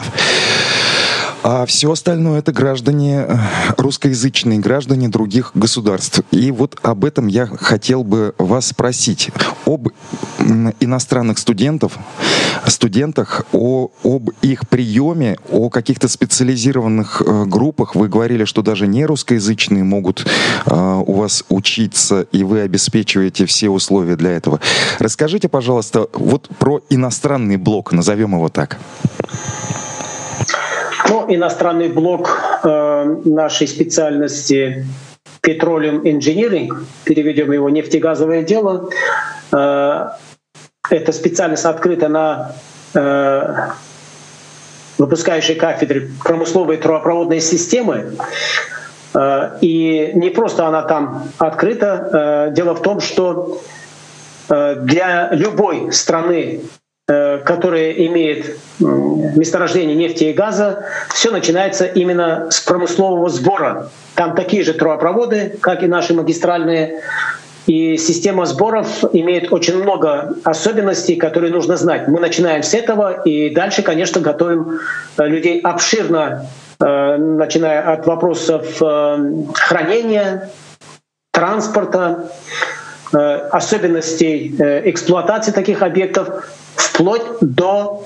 [1.44, 3.38] А все остальное это граждане э,
[3.78, 6.22] русскоязычные, граждане других государств.
[6.32, 9.30] И вот об этом я хотел бы вас спросить.
[9.66, 9.90] Об
[10.80, 11.98] иностранных студентов,
[12.66, 17.96] студентах, о, об их приеме, о каких-то специализированных э, группах.
[17.96, 20.26] Вы говорили, что даже не русскоязычные могут
[20.66, 24.60] э, у вас учиться, и вы обеспечиваете все условия для этого.
[25.00, 28.78] Расскажите, пожалуйста, вот про иностранный блок, назовем его так.
[31.10, 34.86] Ну, иностранный блок э, нашей специальности
[35.42, 36.70] Petroleum Engineering,
[37.06, 38.90] переведем его нефтегазовое дело.
[39.54, 40.10] Э,
[40.90, 42.52] эта специальность открыта на
[42.94, 43.70] э,
[44.98, 48.18] выпускающей кафедре промысловой трубопроводной системы.
[49.14, 52.48] Э, и не просто она там открыта.
[52.50, 53.62] Э, дело в том, что
[54.50, 56.62] э, для любой страны
[57.08, 63.90] которая имеет месторождение нефти и газа, все начинается именно с промыслового сбора.
[64.16, 67.02] Там такие же трубопроводы, как и наши магистральные.
[67.66, 72.10] И система сборов имеет очень много особенностей, которые нужно знать.
[72.10, 74.80] Мы начинаем с этого и дальше, конечно, готовим
[75.18, 76.48] э, людей обширно,
[76.80, 78.82] э, начиная от вопросов
[79.54, 80.50] хранения,
[81.32, 82.32] транспорта,
[83.12, 88.04] особенностей эксплуатации таких объектов вплоть до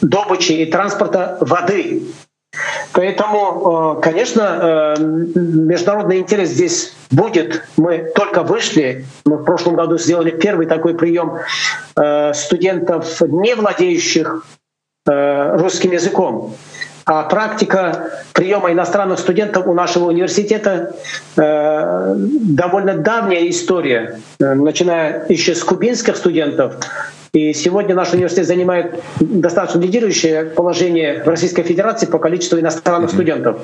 [0.00, 2.02] добычи и транспорта воды.
[2.92, 7.64] Поэтому, конечно, международный интерес здесь будет.
[7.76, 11.38] Мы только вышли, мы в прошлом году сделали первый такой прием
[12.32, 14.46] студентов, не владеющих
[15.06, 16.54] русским языком.
[17.08, 20.94] А практика приема иностранных студентов у нашего университета
[21.38, 26.74] э, довольно давняя история, э, начиная еще с кубинских студентов.
[27.32, 33.14] И сегодня наш университет занимает достаточно лидирующее положение в Российской Федерации по количеству иностранных mm-hmm.
[33.14, 33.60] студентов.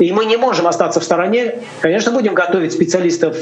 [0.00, 1.60] И мы не можем остаться в стороне.
[1.82, 3.36] Конечно, будем готовить специалистов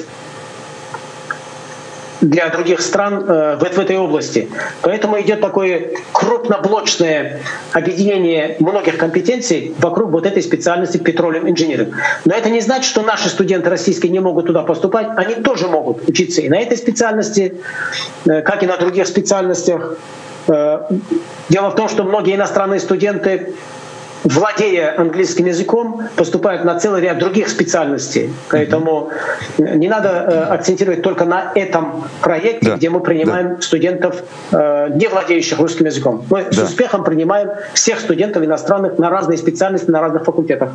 [2.21, 4.49] для других стран э, в, этой области.
[4.83, 7.41] Поэтому идет такое крупноблочное
[7.73, 11.93] объединение многих компетенций вокруг вот этой специальности petroleum engineering.
[12.25, 15.09] Но это не значит, что наши студенты российские не могут туда поступать.
[15.17, 17.55] Они тоже могут учиться и на этой специальности,
[18.27, 19.97] э, как и на других специальностях.
[20.49, 20.81] Э,
[21.49, 23.55] дело в том, что многие иностранные студенты
[24.25, 28.33] владея английским языком, поступают на целый ряд других специальностей.
[28.51, 29.11] Поэтому
[29.59, 32.77] не надо э, акцентировать только на этом проекте, да.
[32.77, 33.61] где мы принимаем да.
[33.61, 36.25] студентов, э, не владеющих русским языком.
[36.31, 36.53] Мы да.
[36.53, 40.71] с успехом принимаем всех студентов иностранных на разные специальности, на разных факультетах.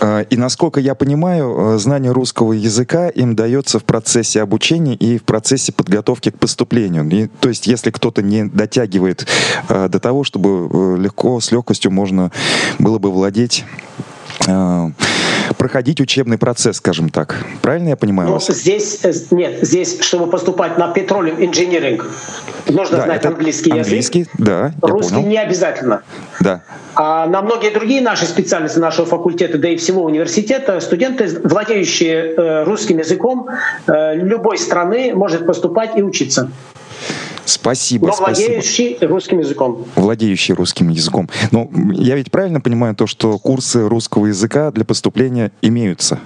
[0.00, 5.18] А, и насколько я понимаю, э, знание русского языка им дается в процессе обучения и
[5.18, 7.08] в процессе подготовки к поступлению.
[7.10, 9.26] И, то есть, если кто-то не дотягивает
[9.68, 12.32] э, до того, чтобы э, легко, с легкостью можно
[12.78, 13.64] было бы владеть
[15.56, 17.36] проходить учебный процесс, скажем так.
[17.62, 18.30] Правильно я понимаю?
[18.30, 19.00] Ну, здесь
[19.30, 22.02] нет, здесь, чтобы поступать на petroleum engineering,
[22.68, 24.32] нужно да, знать английский, английский язык.
[24.38, 25.28] Да, Русский понял.
[25.28, 26.02] не обязательно.
[26.40, 26.62] Да.
[26.94, 32.64] А на многие другие наши специальности нашего факультета, да и всего университета, студенты, владеющие э,
[32.64, 33.48] русским языком
[33.86, 36.50] э, любой страны, может поступать и учиться.
[37.50, 38.08] Спасибо.
[38.08, 39.12] Но владеющий спасибо.
[39.12, 39.84] русским языком.
[39.96, 41.28] Владеющий русским языком.
[41.50, 46.18] Но я ведь правильно понимаю то, что курсы русского языка для поступления имеются?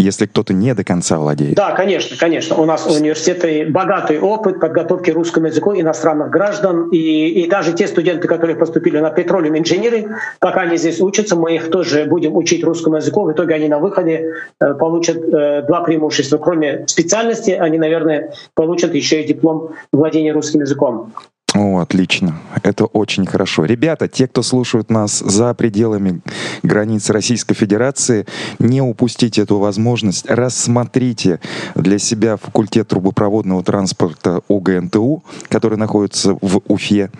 [0.00, 1.54] Если кто-то не до конца владеет.
[1.54, 2.56] Да, конечно, конечно.
[2.56, 6.88] У нас у университета богатый опыт подготовки русскому языку иностранных граждан.
[6.90, 11.54] И, и даже те студенты, которые поступили на petroleum engineering, пока они здесь учатся, мы
[11.54, 13.24] их тоже будем учить русскому языку.
[13.24, 16.38] В итоге они на выходе э, получат э, два преимущества.
[16.38, 21.12] Кроме специальности, они, наверное, получат еще и диплом владения русским языком.
[21.54, 22.38] О, отлично.
[22.62, 23.64] Это очень хорошо.
[23.64, 26.20] Ребята, те, кто слушают нас за пределами
[26.62, 28.26] границ Российской Федерации,
[28.60, 30.30] не упустите эту возможность.
[30.30, 31.40] Рассмотрите
[31.74, 37.10] для себя факультет трубопроводного транспорта ОГНТУ, который находится в Уфе.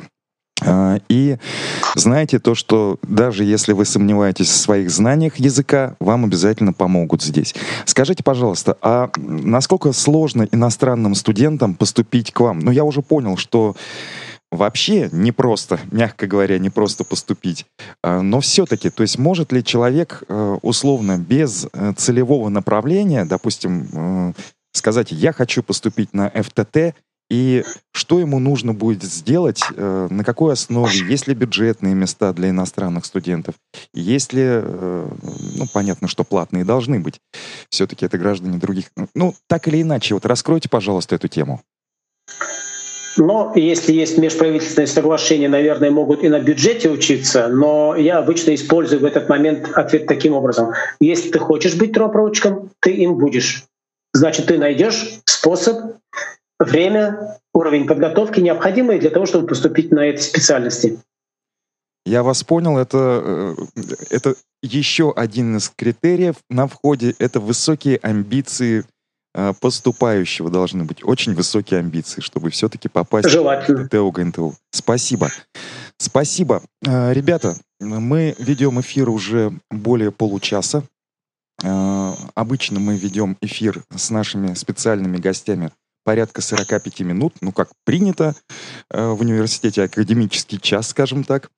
[0.63, 1.37] А, и
[1.95, 7.55] знаете то, что даже если вы сомневаетесь в своих знаниях языка, вам обязательно помогут здесь.
[7.85, 12.61] Скажите, пожалуйста, а насколько сложно иностранным студентам поступить к вам?
[12.61, 13.77] Ну, я уже понял, что
[14.51, 17.67] вообще не просто, мягко говоря, не просто поступить.
[18.03, 23.89] А, но все-таки, то есть может ли человек э, условно без э, целевого направления, допустим,
[23.93, 24.33] э,
[24.73, 26.95] сказать, я хочу поступить на ФТТ,
[27.31, 33.05] и что ему нужно будет сделать, на какой основе, есть ли бюджетные места для иностранных
[33.05, 33.55] студентов,
[33.95, 37.21] есть ли, ну, понятно, что платные должны быть,
[37.71, 38.87] все-таки это граждане других.
[39.15, 41.63] Ну, так или иначе, вот раскройте, пожалуйста, эту тему.
[43.17, 49.01] Но если есть межправительственные соглашения, наверное, могут и на бюджете учиться, но я обычно использую
[49.01, 50.73] в этот момент ответ таким образом.
[51.01, 53.65] Если ты хочешь быть трубопроводчиком, ты им будешь.
[54.15, 55.97] Значит, ты найдешь способ,
[56.65, 60.99] время, уровень подготовки, необходимый для того, чтобы поступить на этой специальности.
[62.07, 68.85] Я вас понял, это, э, это еще один из критериев на входе, это высокие амбиции
[69.33, 73.85] Э, поступающего должны быть очень высокие амбиции, чтобы все-таки попасть Желательно.
[73.85, 74.55] в ТТУ ГНТУ.
[74.73, 75.29] Спасибо.
[75.99, 76.63] Спасибо.
[76.85, 80.85] Э, ребята, мы ведем эфир уже более получаса.
[81.63, 85.71] Обычно мы ведем эфир с нашими специальными гостями
[86.05, 88.35] порядка 45 минут, ну как принято
[88.91, 91.51] в университете, академический час, скажем так.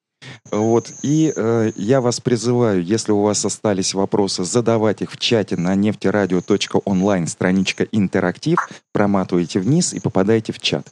[0.50, 0.92] Вот.
[1.02, 5.74] И э, я вас призываю, если у вас остались вопросы, задавать их в чате на
[5.74, 10.86] нефтерадио.онлайн, страничка интерактив, проматывайте вниз и попадаете в чат.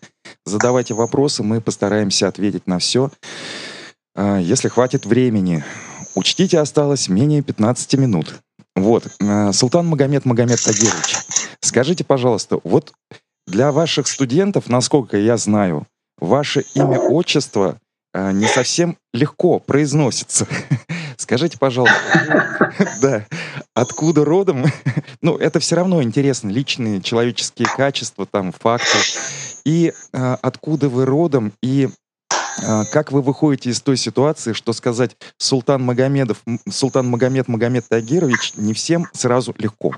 [0.44, 3.10] Задавайте вопросы, мы постараемся ответить на все.
[4.14, 5.64] Э, если хватит времени,
[6.14, 8.40] учтите, осталось менее 15 минут.
[8.76, 11.16] Вот, э, Султан Магомед Магомед Тагирович,
[11.60, 12.92] скажите, пожалуйста, вот
[13.50, 15.86] для ваших студентов, насколько я знаю,
[16.18, 17.78] ваше имя, отчество—
[18.12, 20.46] а, не совсем легко произносится.
[21.16, 23.26] Скажите, пожалуйста, да,
[23.74, 24.64] откуда родом?
[25.22, 28.98] ну, это все равно интересно, личные человеческие качества, там, факты.
[29.64, 31.88] И э, откуда вы родом, и
[32.62, 38.54] э, как вы выходите из той ситуации, что сказать Султан Магомедов, Султан Магомед Магомед Тагирович
[38.56, 39.94] не всем сразу легко.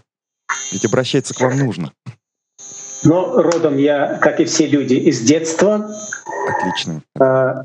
[0.72, 1.92] Ведь обращаться к вам нужно.
[3.04, 5.90] Но родом я, как и все люди, из детства.
[6.48, 7.02] Отлично.
[7.18, 7.64] А,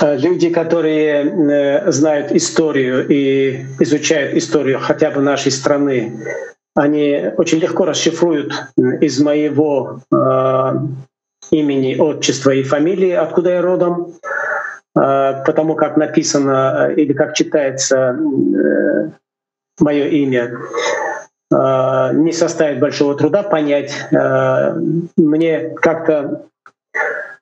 [0.00, 6.24] а, люди, которые э, знают историю и изучают историю хотя бы нашей страны,
[6.74, 8.52] они очень легко расшифруют
[9.00, 10.72] из моего э,
[11.50, 14.14] имени, отчества и фамилии, откуда я родом,
[14.96, 19.10] э, потому как написано или как читается э,
[19.80, 20.56] мое имя.
[21.52, 23.92] Э, не составит большого труда понять.
[24.12, 24.74] Э,
[25.16, 26.46] мне как-то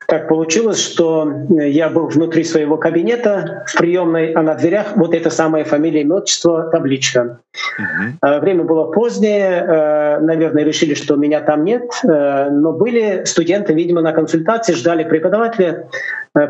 [0.07, 5.29] так получилось, что я был внутри своего кабинета в приемной, а на дверях вот эта
[5.29, 7.41] самая фамилия, имя, отчество, табличка.
[7.79, 8.41] Uh-huh.
[8.41, 14.73] Время было позднее, наверное, решили, что меня там нет, но были студенты, видимо, на консультации,
[14.73, 15.91] ждали преподавателя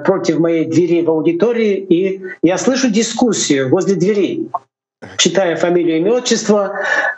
[0.04, 4.48] против моей двери в аудитории, и я слышу дискуссию возле двери
[5.16, 6.72] читая фамилию, имя, отчество,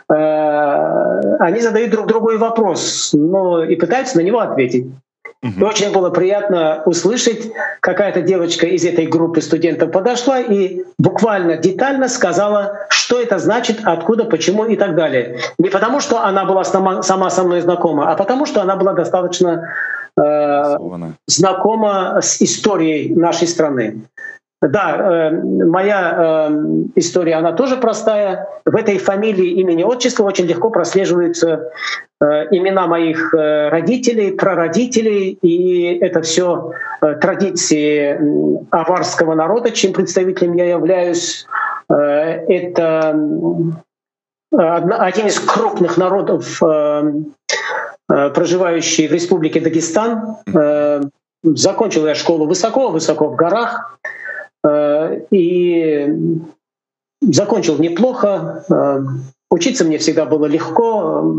[0.09, 4.87] э, они задают друг другу вопрос, но и пытаются на него ответить.
[5.43, 12.09] И очень было приятно услышать, какая-то девочка из этой группы студентов подошла и буквально детально
[12.09, 15.39] сказала, что это значит, откуда, почему и так далее.
[15.57, 18.93] Не потому, что она была сама, сама со мной знакома, а потому, что она была
[18.93, 19.73] достаточно
[20.15, 20.77] э,
[21.25, 24.01] знакома с историей нашей страны.
[24.61, 26.51] Да, э, моя э,
[26.95, 28.47] история, она тоже простая.
[28.63, 31.71] В этой фамилии, имени, отчества очень легко прослеживаются
[32.21, 38.19] э, имена моих э, родителей, прародителей, и это все э, традиции
[38.69, 41.47] аварского народа, чем представителем я являюсь.
[41.89, 43.15] Э, это
[44.51, 47.13] один из крупных народов, э,
[48.11, 50.37] э, проживающий в республике Дагестан.
[50.53, 51.01] Э,
[51.43, 53.97] закончил я школу высоко-высоко в горах.
[54.63, 56.07] Э, и
[57.21, 58.63] закончил неплохо.
[58.69, 58.99] Э,
[59.49, 61.35] учиться мне всегда было легко.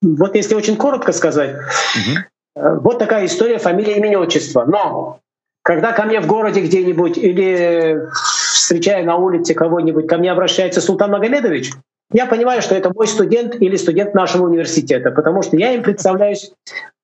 [0.00, 2.80] Вот если очень коротко сказать, угу.
[2.82, 4.64] вот такая история фамилия, имени, отчества.
[4.66, 5.20] Но
[5.62, 11.12] когда ко мне в городе где-нибудь или встречая на улице кого-нибудь, ко мне обращается Султан
[11.12, 11.72] Магомедович,
[12.12, 16.52] я понимаю, что это мой студент или студент нашего университета, потому что я им представляюсь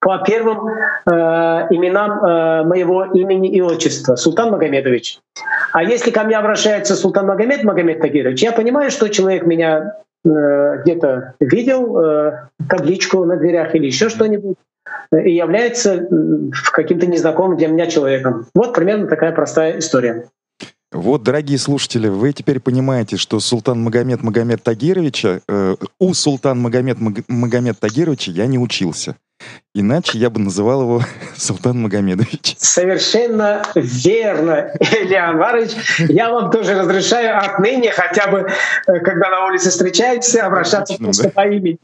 [0.00, 5.20] по первым э, именам э, моего имени и отчества Султан Магомедович.
[5.72, 10.82] А если ко мне обращается Султан Магомед Магомед Тагирович, я понимаю, что человек меня э,
[10.82, 12.32] где-то видел, э,
[12.68, 14.56] табличку на дверях или еще что-нибудь,
[15.12, 16.06] и является
[16.72, 18.46] каким-то незнакомым для меня человеком.
[18.54, 20.26] Вот примерно такая простая история.
[20.98, 26.98] Вот, дорогие слушатели, вы теперь понимаете, что Султан Магомед Магомед Тагировича, э, у Султан Магомед
[27.28, 29.14] Магомед Тагировича я не учился.
[29.76, 31.02] Иначе я бы называл его
[31.36, 32.56] Султан Магомедович.
[32.58, 35.70] Совершенно верно, Илья Анварович.
[36.08, 38.48] Я вам тоже разрешаю отныне хотя бы,
[38.88, 41.30] э, когда на улице встречаетесь, обращаться Отлично, просто да?
[41.30, 41.78] по имени.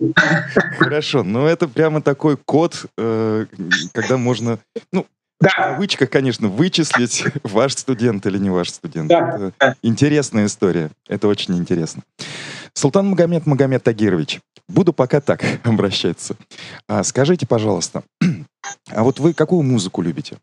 [0.77, 3.47] Хорошо, но это прямо такой код, э,
[3.93, 4.59] когда можно...
[4.91, 5.07] Ну,
[5.45, 5.51] да.
[5.51, 9.09] В кавычках, конечно, вычислить, ваш студент или не ваш студент.
[9.09, 9.53] Да.
[9.59, 10.91] Это интересная история.
[11.09, 12.03] Это очень интересно.
[12.73, 16.37] Султан Магомед Магомед Тагирович, буду пока так обращаться.
[16.89, 18.03] А, скажите, пожалуйста,
[18.91, 20.39] а вот вы какую музыку любите?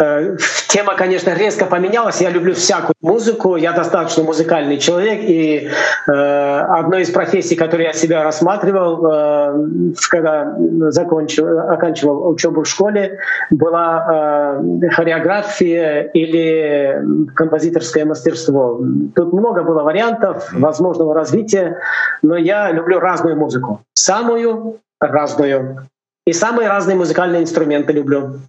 [0.00, 0.36] Э,
[0.68, 2.20] тема, конечно, резко поменялась.
[2.20, 3.56] Я люблю всякую музыку.
[3.56, 5.20] Я достаточно музыкальный человек.
[5.22, 5.68] И
[6.08, 10.56] э, одной из профессий, которые я себя рассматривал, э, когда
[10.90, 13.18] закончил, оканчивал учебу в школе,
[13.50, 17.00] была э, хореография или
[17.36, 18.80] композиторское мастерство.
[19.14, 21.78] Тут много было вариантов возможного развития,
[22.22, 23.80] но я люблю разную музыку.
[23.94, 25.86] Самую разную.
[26.26, 28.40] И самые разные музыкальные инструменты люблю.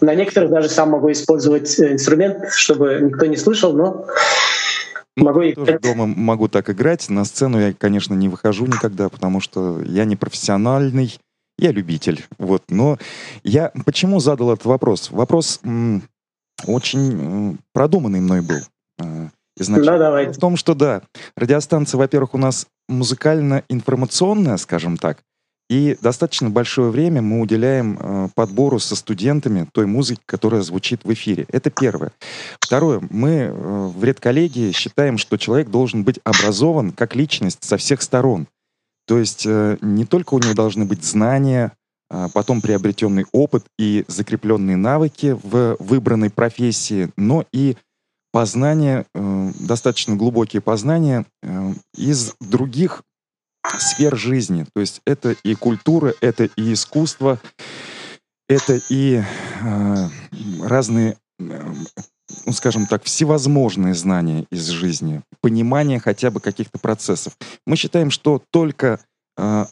[0.00, 4.06] На некоторых даже сам могу использовать э, инструмент, чтобы никто не слышал, но
[5.16, 7.08] ну, могу я тоже дома могу так играть.
[7.10, 11.18] На сцену я, конечно, не выхожу никогда, потому что я не профессиональный,
[11.58, 12.24] я любитель.
[12.38, 12.62] Вот.
[12.68, 12.98] Но
[13.42, 15.10] я почему задал этот вопрос?
[15.10, 16.02] Вопрос м,
[16.66, 18.60] очень м, продуманный мной был.
[18.98, 19.28] Э,
[19.58, 19.92] изначально.
[19.92, 20.32] Да, давайте.
[20.32, 21.02] В том, что да,
[21.36, 25.18] радиостанция, во-первых, у нас музыкально-информационная, скажем так,
[25.72, 31.12] и достаточно большое время мы уделяем э, подбору со студентами той музыки, которая звучит в
[31.14, 31.46] эфире.
[31.48, 32.12] Это первое.
[32.60, 33.00] Второе.
[33.08, 38.48] Мы э, в редколлегии считаем, что человек должен быть образован как личность со всех сторон.
[39.06, 41.72] То есть э, не только у него должны быть знания,
[42.10, 47.78] э, потом приобретенный опыт и закрепленные навыки в выбранной профессии, но и
[48.30, 53.04] познания, э, достаточно глубокие познания э, из других
[53.78, 54.66] сфер жизни.
[54.74, 57.40] То есть это и культура, это и искусство,
[58.48, 59.22] это и
[59.62, 60.08] э,
[60.62, 67.36] разные, ну, скажем так, всевозможные знания из жизни, понимание хотя бы каких-то процессов.
[67.66, 69.00] Мы считаем, что только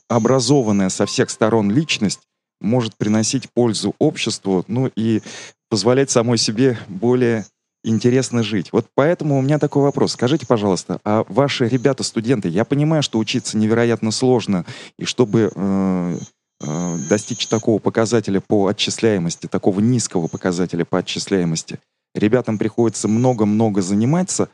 [0.08, 2.20] образованная со всех сторон личность
[2.60, 5.22] может приносить пользу обществу, ну и
[5.68, 7.44] позволять самой себе более
[7.84, 8.72] интересно жить.
[8.72, 10.12] Вот поэтому у меня такой вопрос.
[10.12, 14.64] Скажите, пожалуйста, а ваши ребята, студенты, я понимаю, что учиться невероятно сложно,
[14.98, 16.18] и чтобы э,
[16.60, 21.78] э, достичь такого показателя по отчисляемости, такого низкого показателя по отчисляемости,
[22.14, 24.48] ребятам приходится много-много заниматься,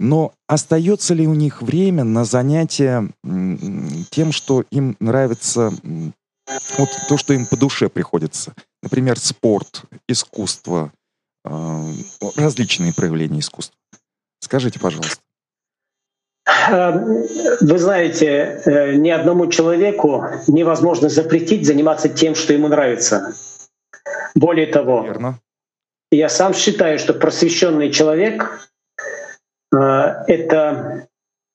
[0.00, 3.08] но остается ли у них время на занятия
[4.10, 5.72] тем, что им нравится,
[6.78, 8.54] вот то, что им по душе приходится?
[8.82, 10.92] Например, спорт, искусство,
[11.44, 13.76] различные проявления искусства.
[14.40, 15.22] Скажите, пожалуйста.
[16.70, 17.24] Эм,
[17.60, 23.34] вы знаете, э, ни одному человеку невозможно запретить заниматься тем, что ему нравится.
[24.34, 25.38] Более того, Верно.
[26.10, 28.68] я сам считаю, что просвещенный человек
[29.72, 29.76] э,—
[30.26, 31.06] это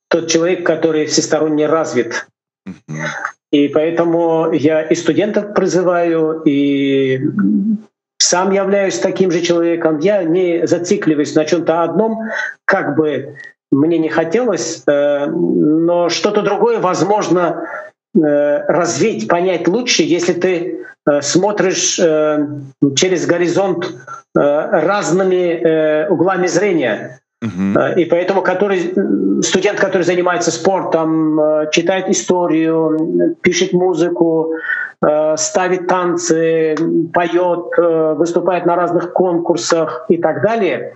[0.09, 2.27] тот человек, который всесторонне развит.
[3.51, 7.19] И поэтому я и студентов призываю, и
[8.27, 9.99] сам являюсь таким же человеком.
[9.99, 12.19] Я не зацикливаюсь на чем-то одном,
[12.65, 13.37] как бы
[13.71, 17.67] мне не хотелось, э, но что-то другое возможно
[18.15, 18.19] э,
[18.67, 21.95] развить, понять лучше, если ты э, смотришь
[22.95, 23.89] через горизонт
[24.35, 27.21] разными углами зрения.
[27.43, 27.95] Uh-huh.
[27.95, 28.93] И поэтому который,
[29.43, 31.39] студент, который занимается спортом,
[31.71, 34.53] читает историю, пишет музыку,
[35.05, 36.75] Э, ставит танцы,
[37.13, 40.95] поет, э, выступает на разных конкурсах и так далее,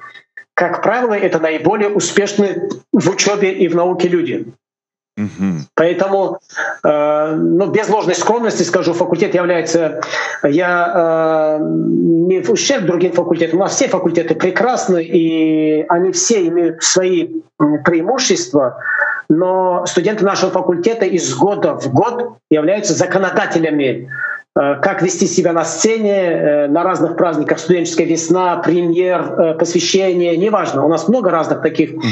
[0.56, 4.54] как правило, это наиболее успешные в учебе и в науке люди.
[5.20, 5.54] Mm-hmm.
[5.76, 6.40] Поэтому,
[6.86, 10.02] э, ну, без ложной скромности скажу, факультет является,
[10.44, 16.48] я э, не в ущерб другим факультетам, у нас все факультеты прекрасны, и они все
[16.48, 17.42] имеют свои
[17.84, 18.80] преимущества,
[19.32, 24.10] но студенты нашего факультета из года в год являются законодателями
[24.60, 30.36] э, как вести себя на сцене, э, на разных праздниках, студенческая весна, премьер, э, посвящение,
[30.36, 30.86] неважно.
[30.86, 32.04] У нас много разных таких угу.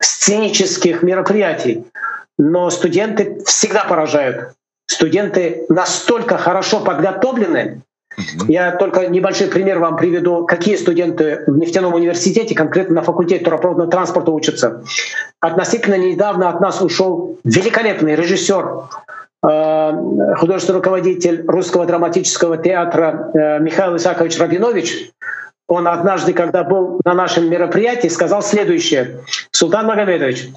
[0.00, 1.84] Сценических мероприятий.
[2.38, 4.52] Но студенты всегда поражают.
[4.86, 7.82] Студенты настолько хорошо подготовлены,
[8.48, 13.90] я только небольшой пример вам приведу, какие студенты в нефтяном университете, конкретно на факультете трубопроводного
[13.90, 14.82] транспорта учатся.
[15.40, 18.84] Относительно недавно от нас ушел великолепный режиссер,
[19.46, 19.92] э,
[20.38, 25.10] художественный руководитель русского драматического театра э, Михаил Исакович Рабинович.
[25.68, 29.20] Он однажды, когда был на нашем мероприятии, сказал следующее.
[29.50, 30.50] Султан Магомедович,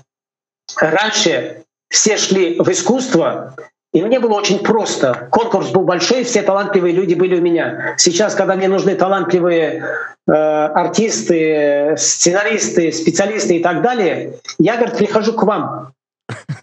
[0.80, 3.56] раньше все шли в искусство,
[3.92, 5.28] и мне было очень просто.
[5.32, 7.96] Конкурс был большой, все талантливые люди были у меня.
[7.98, 9.84] Сейчас, когда мне нужны талантливые
[10.28, 15.94] э, артисты, сценаристы, специалисты и так далее, я, говорит, прихожу к вам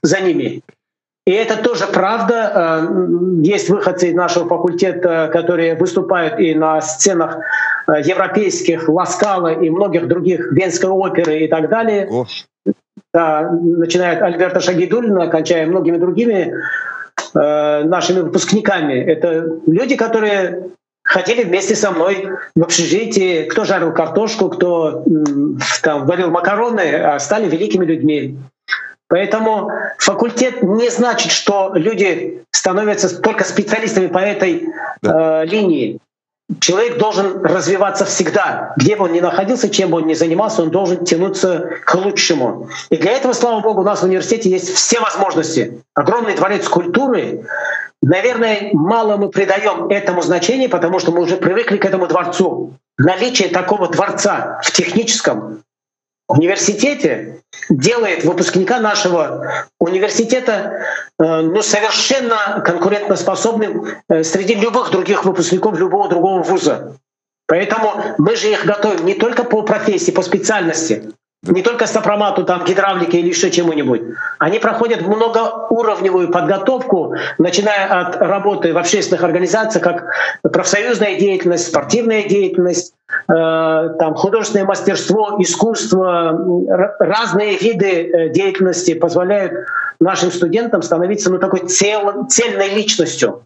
[0.03, 0.62] за ними.
[1.27, 2.53] И это тоже правда.
[2.55, 7.39] Э, есть выходцы из нашего факультета, которые выступают и на сценах
[7.89, 12.09] э, европейских, Ласкала и многих других, Венской оперы и так далее.
[12.11, 12.27] О.
[13.12, 16.53] Да, начиная от Альберта Шагидулина, кончая многими другими
[17.35, 18.95] Э, нашими выпускниками.
[18.95, 20.70] Это люди, которые
[21.03, 25.05] ходили вместе со мной в общежитии, кто жарил картошку, кто
[25.83, 28.39] там варил макароны, а стали великими людьми.
[29.09, 34.68] Поэтому факультет не значит, что люди становятся только специалистами по этой
[35.02, 35.42] да.
[35.42, 36.00] э, линии.
[36.61, 38.72] Человек должен развиваться всегда.
[38.76, 42.68] Где бы он ни находился, чем бы он ни занимался, он должен тянуться к лучшему.
[42.90, 45.82] И для этого, слава богу, у нас в университете есть все возможности.
[45.94, 47.44] Огромный дворец культуры.
[48.00, 52.74] Наверное, мало мы придаем этому значения, потому что мы уже привыкли к этому дворцу.
[52.98, 55.62] Наличие такого дворца в техническом
[56.29, 60.87] университете делает выпускника нашего университета
[61.18, 66.97] э, ну, совершенно конкурентоспособным э, среди любых других выпускников любого другого вуза.
[67.47, 71.12] Поэтому мы же их готовим не только по профессии, по специальности,
[71.47, 74.03] не только сопромату, там, гидравлике или еще чему-нибудь.
[74.38, 80.05] Они проходят многоуровневую подготовку, начиная от работы в общественных организациях, как
[80.42, 82.94] профсоюзная деятельность, спортивная деятельность,
[83.28, 83.32] э,
[83.99, 86.38] там, художественное мастерство, искусство,
[86.99, 89.53] разные виды э, деятельности позволяют
[90.01, 93.44] нашим студентам становиться ну, такой цел, цельной личностью.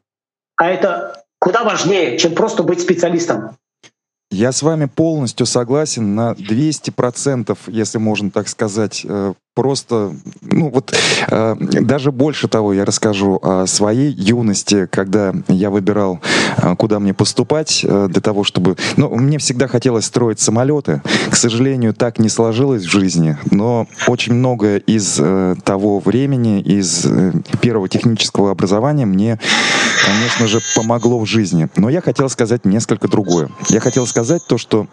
[0.57, 3.57] А это куда важнее, чем просто быть специалистом.
[4.31, 9.05] Я с вами полностью согласен на 200%, если можно так сказать.
[9.61, 10.94] Просто, ну вот,
[11.30, 16.18] э, даже больше того я расскажу о своей юности, когда я выбирал,
[16.56, 18.78] э, куда мне поступать, э, для того, чтобы...
[18.96, 21.02] Ну, мне всегда хотелось строить самолеты.
[21.30, 27.04] К сожалению, так не сложилось в жизни, но очень многое из э, того времени, из
[27.04, 29.38] э, первого технического образования мне,
[30.06, 31.68] конечно же, помогло в жизни.
[31.76, 33.50] Но я хотел сказать несколько другое.
[33.68, 34.86] Я хотел сказать то, что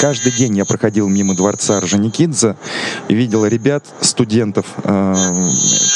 [0.00, 2.56] каждый день я проходил мимо дворца Орджоникидзе
[3.08, 4.66] и видел ребят, студентов.
[4.84, 5.14] Э,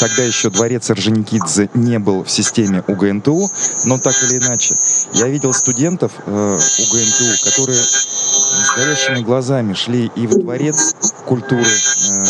[0.01, 3.51] тогда еще дворец Орджоникидзе не был в системе УГНТУ,
[3.85, 4.77] но так или иначе.
[5.15, 12.25] Я видел студентов э, УГНТУ, которые с горящими глазами шли и во дворец культуры э,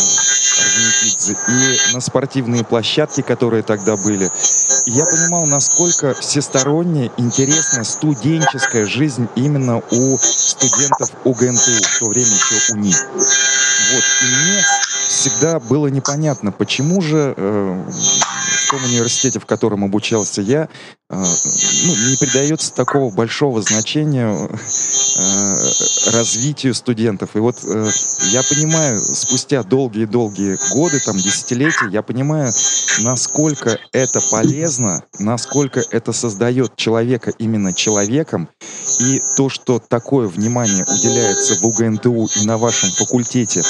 [0.60, 4.30] Орджоникидзе, и на спортивные площадки, которые тогда были.
[4.86, 12.26] И я понимал, насколько всесторонняя, интересная студенческая жизнь именно у студентов УГНТУ, в то время
[12.26, 12.96] еще у них.
[13.92, 14.04] Вот.
[14.22, 14.64] И мне
[15.20, 20.66] всегда было непонятно, почему же э, в том университете, в котором обучался я, э,
[21.10, 27.30] ну, не придается такого большого значения э, развитию студентов.
[27.34, 27.90] И вот э,
[28.30, 32.50] я понимаю, спустя долгие-долгие годы, там, десятилетия, я понимаю,
[33.00, 38.48] насколько это полезно, насколько это создает человека именно человеком,
[39.00, 43.62] и то, что такое внимание уделяется в УГНТУ и на вашем факультете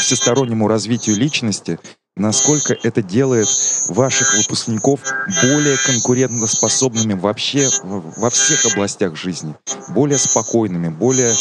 [0.00, 1.78] всестороннему развитию личности,
[2.16, 3.48] насколько это делает
[3.88, 5.00] ваших выпускников
[5.42, 9.54] более конкурентоспособными вообще во всех областях жизни,
[9.88, 11.34] более спокойными, более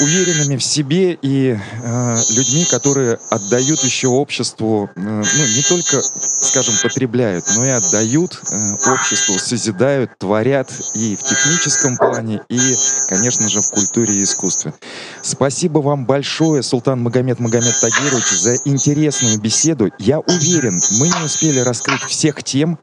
[0.00, 6.74] уверенными в себе и э, людьми, которые отдают еще обществу, э, ну, не только, скажем,
[6.82, 12.60] потребляют, но и отдают э, обществу, созидают, творят и в техническом плане, и,
[13.08, 14.74] конечно же, в культуре и искусстве.
[15.22, 19.90] Спасибо вам большое, Султан Магомед Магомед Тагирович, за интересную беседу.
[19.98, 22.78] Я уверен, мы не успели раскрыть всех тем,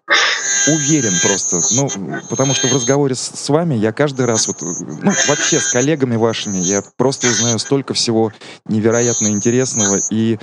[0.68, 1.62] уверен просто.
[1.72, 5.68] Ну, потому что в разговоре с, с вами я каждый раз, вот, ну, вообще с
[5.68, 8.32] коллегами вашими, я просто узнаю столько всего
[8.66, 10.00] невероятно интересного.
[10.10, 10.38] И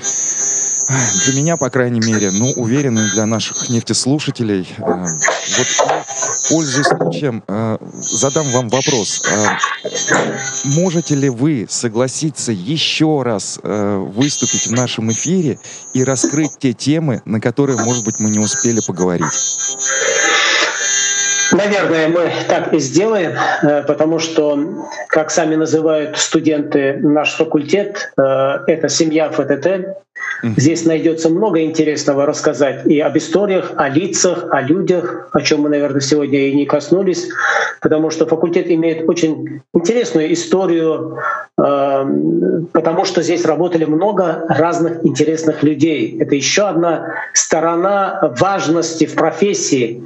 [1.24, 4.68] для меня, по крайней мере, ну, уверен, и для наших нефтеслушателей.
[4.78, 5.06] Э,
[5.58, 5.66] вот,
[6.48, 9.22] пользуясь случаем, э, задам вам вопрос.
[9.30, 9.46] Э,
[10.64, 15.58] можете ли вы согласиться еще раз э, выступить в нашем эфире
[15.94, 19.26] и раскрыть те темы, на которые, может быть, мы не успели поговорить?
[21.53, 23.32] Наверное, мы так и сделаем,
[23.62, 28.22] э, потому что, как сами называют студенты наш факультет, э,
[28.66, 29.98] это семья ФТТ.
[30.42, 35.68] Здесь найдется много интересного рассказать и об историях, о лицах, о людях, о чем мы,
[35.68, 37.28] наверное, сегодня и не коснулись,
[37.80, 41.18] потому что факультет имеет очень интересную историю,
[41.58, 42.06] э,
[42.72, 46.18] потому что здесь работали много разных интересных людей.
[46.20, 50.02] Это еще одна сторона важности в профессии.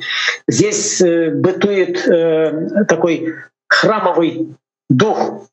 [0.47, 3.35] Здесь бытует э, такой
[3.69, 4.55] храмовый
[4.91, 5.49] дух.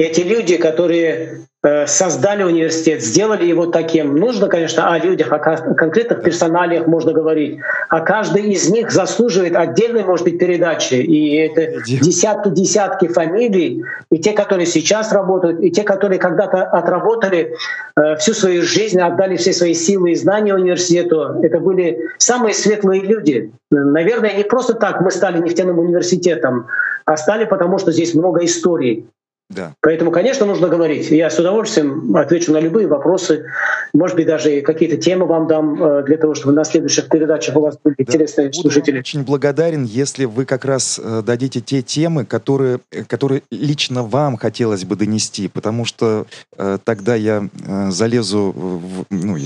[0.00, 4.16] Эти люди, которые Э, создали университет, сделали его таким.
[4.16, 7.58] Нужно, конечно, о людях, о конкретных персоналиях можно говорить.
[7.90, 10.94] А каждый из них заслуживает отдельной, может быть, передачи.
[10.94, 13.84] И это десятки-десятки фамилий.
[14.10, 17.54] И те, которые сейчас работают, и те, которые когда-то отработали
[17.94, 21.42] э, всю свою жизнь, отдали все свои силы и знания университету.
[21.42, 23.52] Это были самые светлые люди.
[23.70, 26.68] Наверное, не просто так мы стали нефтяным университетом,
[27.04, 29.06] а стали потому, что здесь много историй.
[29.50, 29.74] Да.
[29.80, 31.10] Поэтому, конечно, нужно говорить.
[31.10, 33.46] Я с удовольствием отвечу на любые вопросы.
[33.92, 37.60] Может быть, даже какие-то темы вам дам э, для того, чтобы на следующих передачах у
[37.60, 38.04] вас были да.
[38.04, 39.00] интересные Буду слушатели.
[39.00, 44.36] очень благодарен, если вы как раз э, дадите те темы, которые, э, которые лично вам
[44.36, 46.26] хотелось бы донести, потому что
[46.56, 49.36] э, тогда я э, залезу в, ну,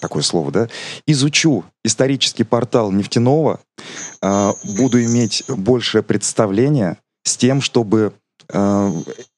[0.00, 0.68] такое слово, да,
[1.06, 3.60] изучу исторический портал нефтяного,
[4.22, 8.14] э, буду иметь большее представление с тем, чтобы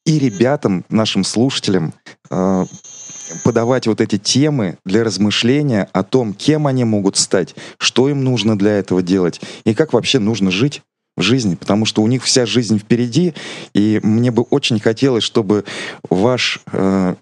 [0.07, 1.93] и ребятам, нашим слушателям,
[2.31, 2.65] э,
[3.45, 8.57] подавать вот эти темы для размышления о том, кем они могут стать, что им нужно
[8.57, 10.83] для этого делать и как вообще нужно жить
[11.17, 13.35] в жизни, потому что у них вся жизнь впереди,
[13.75, 15.65] и мне бы очень хотелось, чтобы
[16.09, 17.15] ваш э,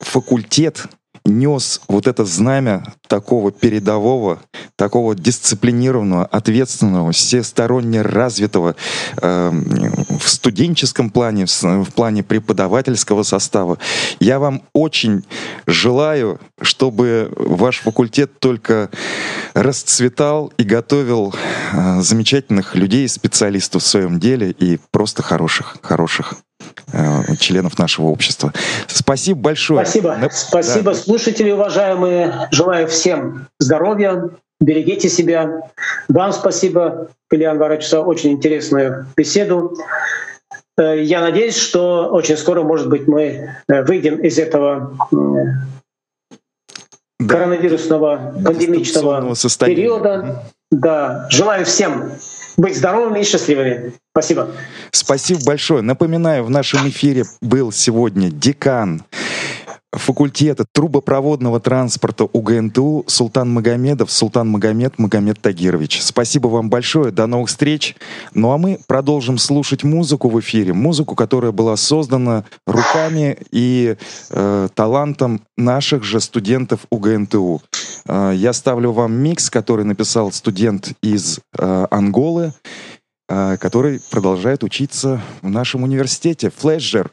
[0.00, 0.86] факультет
[1.28, 4.40] нес вот это знамя такого передового,
[4.76, 8.74] такого дисциплинированного, ответственного, всесторонне развитого
[9.20, 9.50] э,
[10.18, 13.78] в студенческом плане, в, в плане преподавательского состава.
[14.20, 15.24] Я вам очень
[15.66, 18.90] желаю, чтобы ваш факультет только
[19.54, 21.34] расцветал и готовил
[21.72, 26.34] э, замечательных людей, специалистов в своем деле и просто хороших, хороших
[27.38, 28.52] членов нашего общества.
[28.86, 29.84] Спасибо большое.
[29.84, 30.18] Спасибо.
[30.32, 30.94] Спасибо, да.
[30.94, 32.48] слушатели уважаемые.
[32.50, 34.30] Желаю всем здоровья,
[34.60, 35.70] берегите себя.
[36.08, 39.76] Вам спасибо, Ильян Варачевич, за очень интересную беседу.
[40.78, 45.64] Э, я надеюсь, что очень скоро, может быть, мы э, выйдем из этого да.
[47.26, 50.44] коронавирусного пандемичного периода.
[50.70, 51.26] Да.
[51.30, 52.12] Желаю всем
[52.56, 53.94] быть здоровыми и счастливыми.
[54.18, 54.48] Спасибо.
[54.90, 55.82] Спасибо большое.
[55.82, 59.04] Напоминаю, в нашем эфире был сегодня декан
[59.92, 66.02] факультета трубопроводного транспорта УГНТУ Султан Магомедов, Султан Магомед, Магомед Тагирович.
[66.02, 67.96] Спасибо вам большое, до новых встреч.
[68.34, 73.96] Ну а мы продолжим слушать музыку в эфире, музыку, которая была создана руками и
[74.30, 77.62] э, талантом наших же студентов УГНТУ.
[78.06, 82.52] Э, я ставлю вам микс, который написал студент из э, Анголы,
[83.28, 86.48] который продолжает учиться в нашем университете.
[86.48, 87.10] Flasher,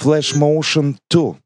[0.00, 1.36] Flash Motion 2.